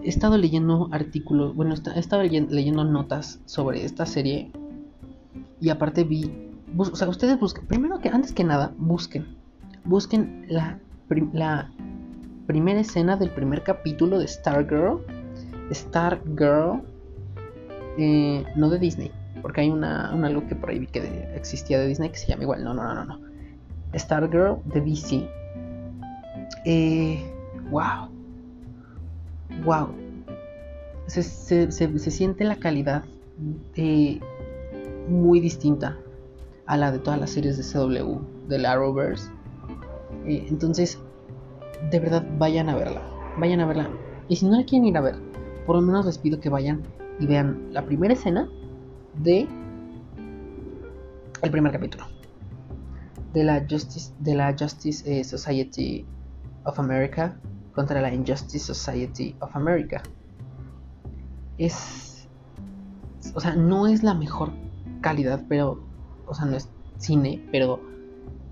he 0.01 0.07
estado 0.07 0.37
leyendo 0.37 0.87
artículos. 0.93 1.53
Bueno, 1.53 1.75
he 1.75 1.99
estado 1.99 2.23
leyendo 2.23 2.85
notas 2.85 3.41
sobre 3.45 3.83
esta 3.83 4.05
serie 4.05 4.53
y 5.61 5.69
aparte 5.69 6.03
vi, 6.03 6.50
o 6.77 6.95
sea, 6.95 7.09
ustedes 7.09 7.39
busquen, 7.39 7.65
primero 7.65 7.99
que 7.99 8.09
antes 8.09 8.33
que 8.33 8.43
nada, 8.43 8.73
busquen, 8.77 9.25
busquen 9.83 10.45
la, 10.49 10.79
la 11.33 11.71
primera 12.47 12.79
escena 12.79 13.17
del 13.17 13.29
primer 13.29 13.63
capítulo 13.63 14.19
de 14.19 14.27
Stargirl, 14.27 14.99
Stargirl, 15.71 16.81
eh, 17.97 18.45
no 18.55 18.69
de 18.69 18.79
Disney, 18.79 19.11
porque 19.41 19.61
hay 19.61 19.69
una, 19.69 20.13
un 20.13 20.25
algo 20.25 20.47
que 20.47 20.55
por 20.55 20.69
ahí 20.69 20.85
que 20.87 20.99
existía 21.35 21.79
de 21.79 21.87
Disney 21.87 22.09
que 22.09 22.17
se 22.17 22.27
llama 22.27 22.43
igual, 22.43 22.63
no, 22.63 22.73
no, 22.73 22.83
no, 22.83 22.93
no, 22.93 23.05
no. 23.05 23.19
Stargirl 23.97 24.57
de 24.65 24.81
DC. 24.81 25.29
Eh, 26.65 27.31
wow. 27.69 28.09
Wow. 29.65 29.89
Se, 31.07 31.23
se, 31.23 31.71
se, 31.71 31.99
se 31.99 32.11
siente 32.11 32.45
la 32.45 32.55
calidad 32.55 33.03
de 33.75 34.21
muy 35.09 35.41
distinta 35.41 35.97
a 36.71 36.77
la 36.77 36.89
de 36.89 36.99
todas 36.99 37.19
las 37.19 37.31
series 37.31 37.57
de 37.57 37.63
CW, 37.63 38.47
del 38.47 38.65
Arrowverse. 38.65 39.29
Eh, 40.25 40.45
entonces, 40.47 40.97
de 41.91 41.99
verdad, 41.99 42.25
vayan 42.37 42.69
a 42.69 42.75
verla. 42.75 43.01
Vayan 43.37 43.59
a 43.59 43.65
verla. 43.65 43.89
Y 44.29 44.37
si 44.37 44.45
no 44.45 44.57
la 44.57 44.63
quieren 44.63 44.87
ir 44.87 44.95
a 44.95 45.01
ver, 45.01 45.15
por 45.65 45.75
lo 45.75 45.81
menos 45.81 46.05
les 46.05 46.17
pido 46.17 46.39
que 46.39 46.47
vayan 46.47 46.81
y 47.19 47.25
vean 47.25 47.73
la 47.73 47.85
primera 47.85 48.13
escena 48.13 48.47
de 49.21 49.49
el 51.41 51.51
primer 51.51 51.73
capítulo 51.73 52.05
de 53.33 53.43
la 53.43 53.65
Justice 53.69 54.13
de 54.19 54.35
la 54.35 54.55
Justice 54.57 55.03
eh, 55.05 55.25
Society 55.25 56.05
of 56.63 56.79
America 56.79 57.35
contra 57.75 57.99
la 57.99 58.13
Injustice 58.13 58.73
Society 58.73 59.35
of 59.41 59.53
America. 59.57 60.01
Es 61.57 62.29
o 63.35 63.41
sea, 63.41 63.57
no 63.57 63.87
es 63.87 64.03
la 64.03 64.13
mejor 64.13 64.53
calidad, 65.01 65.43
pero, 65.49 65.90
o 66.31 66.33
sea, 66.33 66.45
no 66.45 66.55
es 66.55 66.69
cine, 66.97 67.43
pero 67.51 67.81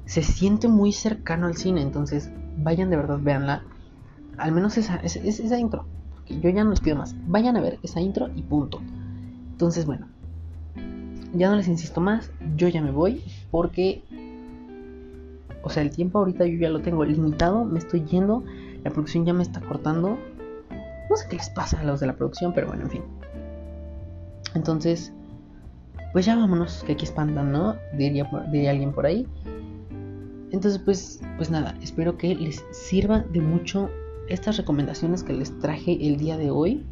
se 0.06 0.22
siente 0.22 0.68
muy 0.68 0.92
cercano 0.92 1.48
al 1.48 1.56
cine, 1.56 1.82
entonces 1.82 2.30
vayan 2.58 2.89
de 2.89 2.98
verdad, 2.98 3.20
véanla. 3.22 3.63
Al 4.38 4.52
menos 4.52 4.78
esa, 4.78 4.98
esa, 4.98 5.20
esa 5.20 5.58
intro. 5.58 5.86
yo 6.28 6.50
ya 6.50 6.65
no 6.65 6.72
les 6.72 6.82
pido 6.82 6.98
más. 6.98 7.15
Vayan 7.28 7.56
a 7.56 7.62
ver 7.62 7.80
esa 7.82 8.02
intro 8.02 8.30
y 8.36 8.42
punto. 8.42 8.82
Entonces, 9.52 9.86
bueno. 9.86 10.08
Ya 11.34 11.50
no 11.50 11.56
les 11.56 11.68
insisto 11.68 12.02
más. 12.02 12.32
Yo 12.56 12.68
ya 12.68 12.82
me 12.82 12.92
voy. 12.92 13.24
Porque. 13.52 14.04
O 15.62 15.70
sea, 15.70 15.84
el 15.84 15.92
tiempo 15.92 16.20
ahorita 16.20 16.46
yo 16.46 16.58
ya 16.58 16.70
lo 16.70 16.82
tengo 16.82 17.04
limitado. 17.06 17.65
Me 17.65 17.80
estoy 17.80 18.04
yendo. 18.06 18.44
La 18.84 18.92
producción 18.92 19.26
ya 19.26 19.34
me 19.34 19.44
está 19.44 19.62
cortando. 19.62 20.18
No 21.10 21.15
sé 21.15 21.28
qué 21.30 21.36
les 21.36 21.50
pasa 21.50 21.80
a 21.82 21.84
los 21.84 22.00
de 22.00 22.08
la 22.08 22.15
producción. 22.15 22.54
Pero 22.54 22.68
bueno, 22.68 22.84
en 22.84 22.89
fin. 22.89 23.04
Entonces 24.56 25.13
pues 26.13 26.26
ya 26.26 26.36
vámonos, 26.36 26.84
que 26.86 26.93
aquí 26.93 27.06
espantan, 27.06 27.52
¿no? 27.52 27.76
Diría, 27.98 28.30
alguien 28.69 28.91
por 28.91 29.06
ahí. 29.06 29.28
Entonces, 30.52 30.82
pues, 30.84 31.22
pues 31.38 31.52
nada, 31.52 31.76
espero 31.82 32.17
que 32.17 32.36
les 32.36 32.65
sirva 32.72 33.19
de 33.19 33.41
mucho 33.41 33.89
estas 34.28 34.58
recomendaciones 34.58 35.24
que 35.24 35.34
les 35.34 35.58
traje 35.60 35.98
el 36.08 36.17
día 36.17 36.38
de 36.38 36.50
hoy. 36.50 36.84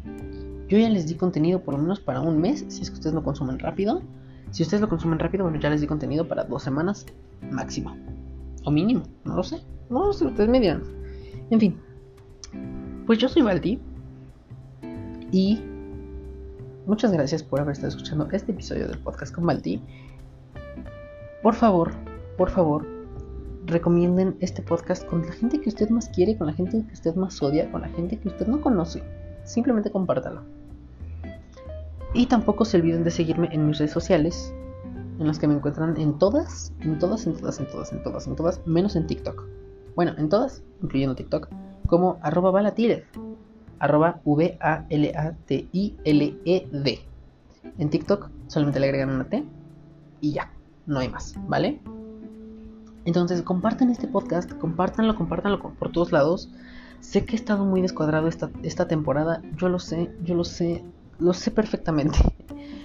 Yo 0.68 0.78
ya 0.78 0.88
les 0.88 1.08
di 1.08 1.14
contenido 1.14 1.60
por 1.62 1.74
lo 1.74 1.80
menos 1.80 1.98
para 1.98 2.20
un 2.20 2.40
mes, 2.40 2.64
si 2.68 2.82
es 2.82 2.90
que 2.90 2.94
ustedes 2.94 3.14
lo 3.14 3.22
consumen 3.22 3.58
rápido. 3.58 4.02
Si 4.50 4.62
ustedes 4.62 4.80
lo 4.80 4.88
consumen 4.88 5.18
rápido, 5.18 5.44
bueno, 5.44 5.58
ya 5.58 5.70
les 5.70 5.80
di 5.80 5.86
contenido 5.86 6.26
para 6.26 6.44
dos 6.44 6.62
semanas 6.62 7.06
máximo. 7.50 7.96
O 8.64 8.70
mínimo, 8.70 9.02
no 9.24 9.36
lo 9.36 9.42
sé. 9.42 9.60
No 9.90 10.06
lo 10.06 10.12
sé, 10.12 10.26
ustedes 10.26 10.48
me 10.48 10.60
dirán. 10.60 10.82
En 11.50 11.58
fin. 11.58 11.76
Pues 13.06 13.18
yo 13.18 13.28
soy 13.28 13.42
Valdi. 13.42 13.80
Y 15.32 15.62
Muchas 16.88 17.12
gracias 17.12 17.42
por 17.42 17.60
haber 17.60 17.72
estado 17.72 17.88
escuchando 17.88 18.26
este 18.32 18.52
episodio 18.52 18.88
del 18.88 18.98
podcast 18.98 19.34
con 19.34 19.44
Balti. 19.44 19.82
Por 21.42 21.54
favor, 21.54 21.92
por 22.38 22.48
favor, 22.48 22.86
recomienden 23.66 24.38
este 24.40 24.62
podcast 24.62 25.04
con 25.04 25.20
la 25.20 25.32
gente 25.32 25.60
que 25.60 25.68
usted 25.68 25.90
más 25.90 26.08
quiere, 26.08 26.38
con 26.38 26.46
la 26.46 26.54
gente 26.54 26.82
que 26.86 26.94
usted 26.94 27.14
más 27.14 27.42
odia, 27.42 27.70
con 27.70 27.82
la 27.82 27.90
gente 27.90 28.18
que 28.18 28.28
usted 28.28 28.46
no 28.46 28.62
conoce. 28.62 29.02
Simplemente 29.44 29.90
compártalo. 29.90 30.44
Y 32.14 32.24
tampoco 32.24 32.64
se 32.64 32.78
olviden 32.78 33.04
de 33.04 33.10
seguirme 33.10 33.50
en 33.52 33.66
mis 33.66 33.76
redes 33.76 33.92
sociales, 33.92 34.54
en 35.18 35.26
las 35.26 35.38
que 35.38 35.46
me 35.46 35.56
encuentran 35.56 35.94
en 35.98 36.18
todas, 36.18 36.72
en 36.80 36.98
todas, 36.98 37.26
en 37.26 37.36
todas, 37.36 37.60
en 37.60 37.66
todas, 37.66 37.92
en 37.92 38.02
todas, 38.02 38.26
en 38.26 38.34
todas, 38.34 38.66
menos 38.66 38.96
en 38.96 39.06
TikTok. 39.06 39.44
Bueno, 39.94 40.14
en 40.16 40.30
todas, 40.30 40.62
incluyendo 40.80 41.14
TikTok, 41.14 41.50
como 41.86 42.18
arroba 42.22 42.50
balatired 42.50 43.02
arroba 43.78 44.20
V-A-L-A-T-I-L-E-D. 44.24 45.08
En 47.78 47.90
TikTok 47.90 48.30
solamente 48.46 48.80
le 48.80 48.86
agregan 48.86 49.10
una 49.10 49.24
T 49.24 49.44
y 50.20 50.32
ya, 50.32 50.50
no 50.86 50.98
hay 51.00 51.08
más, 51.08 51.34
¿vale? 51.46 51.80
Entonces 53.04 53.42
compartan 53.42 53.90
este 53.90 54.08
podcast, 54.08 54.52
compártanlo, 54.54 55.14
compártanlo 55.16 55.60
por 55.60 55.92
todos 55.92 56.12
lados. 56.12 56.50
Sé 57.00 57.24
que 57.24 57.32
he 57.32 57.38
estado 57.38 57.64
muy 57.64 57.80
descuadrado 57.80 58.28
esta, 58.28 58.50
esta 58.62 58.88
temporada, 58.88 59.42
yo 59.56 59.68
lo 59.68 59.78
sé, 59.78 60.10
yo 60.24 60.34
lo 60.34 60.44
sé, 60.44 60.84
lo 61.18 61.32
sé 61.32 61.50
perfectamente. 61.50 62.18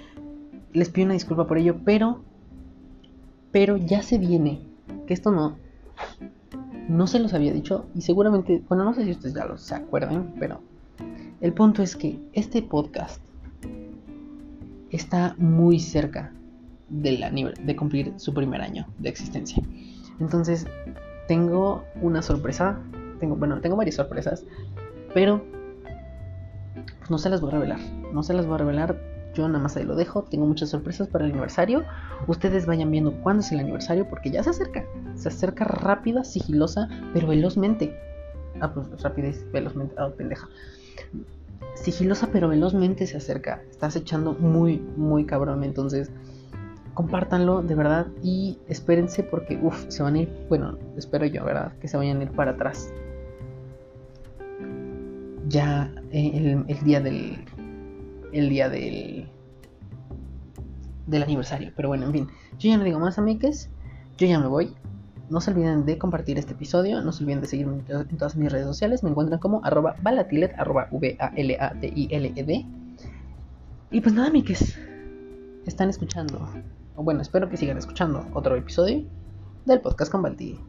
Les 0.74 0.90
pido 0.90 1.06
una 1.06 1.14
disculpa 1.14 1.48
por 1.48 1.58
ello, 1.58 1.78
pero, 1.84 2.22
pero 3.52 3.78
ya 3.78 4.02
se 4.04 4.18
viene, 4.18 4.62
que 5.08 5.14
esto 5.14 5.32
no, 5.32 5.58
no 6.88 7.08
se 7.08 7.20
los 7.20 7.34
había 7.34 7.54
dicho 7.54 7.86
y 7.96 8.02
seguramente, 8.02 8.64
bueno, 8.68 8.84
no 8.84 8.94
sé 8.94 9.04
si 9.06 9.12
ustedes 9.12 9.36
ya 9.36 9.46
lo 9.46 9.58
se 9.58 9.76
acuerdan, 9.76 10.36
pero 10.40 10.62
el 11.42 11.54
punto 11.54 11.84
es 11.84 11.96
que 11.96 12.20
este 12.34 12.62
podcast 12.62 13.22
está 14.92 15.36
muy 15.38 15.80
cerca 15.80 16.32
de, 16.90 17.54
de 17.62 17.76
cumplir 17.76 18.14
su 18.18 18.34
primer 18.34 18.62
año 18.62 18.88
de 19.00 19.10
existencia. 19.10 19.62
Entonces, 20.20 20.68
tengo 21.28 21.84
una 22.02 22.22
sorpresa. 22.22 22.80
Tengo, 23.20 23.36
bueno, 23.36 23.60
tengo 23.60 23.76
varias 23.76 23.96
sorpresas. 23.96 24.46
Pero 25.14 25.44
pues, 27.00 27.10
no 27.10 27.18
se 27.18 27.30
las 27.30 27.42
voy 27.42 27.50
a 27.50 27.54
revelar. 27.54 27.80
No 28.14 28.24
se 28.24 28.34
las 28.34 28.46
voy 28.46 28.56
a 28.56 28.60
revelar. 28.60 28.98
Yo 29.34 29.48
nada 29.48 29.60
más 29.60 29.76
ahí 29.76 29.84
lo 29.84 29.96
dejo. 29.96 30.24
Tengo 30.24 30.46
muchas 30.46 30.70
sorpresas 30.70 31.08
para 31.08 31.26
el 31.26 31.32
aniversario. 31.32 31.84
Ustedes 32.28 32.66
vayan 32.66 32.92
viendo 32.92 33.12
cuándo 33.22 33.42
es 33.42 33.52
el 33.52 33.60
aniversario 33.60 34.08
porque 34.08 34.30
ya 34.32 34.44
se 34.44 34.52
acerca. 34.52 34.86
Se 35.16 35.30
acerca 35.30 35.66
rápida, 35.66 36.24
sigilosa, 36.24 36.88
pero 37.14 37.28
velozmente. 37.28 37.98
Ah, 38.62 38.72
pues 38.74 38.88
rapidez, 39.02 39.46
velozmente. 39.52 39.96
Ah, 39.98 40.10
pendeja 40.16 40.48
sigilosa 41.76 42.30
pero 42.32 42.48
velozmente 42.48 43.08
se 43.08 43.18
acerca. 43.18 43.62
Estás 43.70 43.96
echando 43.96 44.34
muy, 44.34 44.80
muy 44.96 45.26
cabrón. 45.26 45.64
Entonces, 45.64 46.12
compártanlo 46.94 47.62
de 47.62 47.76
verdad 47.76 48.08
y 48.22 48.60
espérense 48.68 49.24
porque, 49.24 49.60
uff, 49.62 49.86
se 49.90 50.04
van 50.04 50.16
a 50.16 50.20
ir, 50.22 50.46
bueno, 50.50 50.78
espero 50.98 51.26
yo, 51.26 51.44
¿verdad? 51.44 51.74
Que 51.80 51.88
se 51.88 51.98
vayan 51.98 52.20
a 52.20 52.24
ir 52.24 52.32
para 52.32 52.52
atrás. 52.52 52.94
Ya 55.48 55.94
eh, 56.12 56.64
el, 56.68 56.84
día 56.84 57.02
del... 57.02 57.46
El 58.32 58.50
día 58.50 58.70
del... 58.70 59.28
Del 61.06 61.24
aniversario. 61.24 61.72
Pero 61.76 61.90
bueno, 61.90 62.06
en 62.06 62.14
fin. 62.14 62.28
Yo 62.60 62.70
ya 62.70 62.78
no 62.78 62.84
digo 62.84 63.00
más, 63.00 63.18
amigues. 63.18 63.70
Yo 64.18 64.26
ya 64.26 64.40
me 64.40 64.48
voy. 64.48 64.74
No 65.30 65.42
se 65.42 65.52
olviden 65.52 65.86
de 65.86 65.98
compartir 65.98 66.38
este 66.38 66.54
episodio, 66.54 67.02
no 67.02 67.12
se 67.12 67.24
olviden 67.24 67.42
de 67.42 67.48
seguirme 67.48 67.84
en 67.88 68.18
todas 68.18 68.36
mis 68.36 68.52
redes 68.52 68.66
sociales, 68.66 69.04
me 69.04 69.10
encuentran 69.10 69.40
como 69.40 69.64
arroba 69.64 69.96
balatilet, 70.02 70.54
arroba 70.58 70.88
V-A-L-A-T-I-L-E-D. 70.92 72.66
Y 73.92 74.02
pues 74.02 74.14
nada, 74.14 74.30
miques, 74.30 74.78
están 75.66 75.90
escuchando, 75.90 76.48
o 76.96 77.04
bueno, 77.04 77.22
espero 77.22 77.50
que 77.50 77.58
sigan 77.58 77.78
escuchando 77.78 78.26
otro 78.34 78.56
episodio 78.56 79.04
del 79.66 79.82
podcast 79.82 80.12
con 80.12 80.22
Balti. 80.22 80.60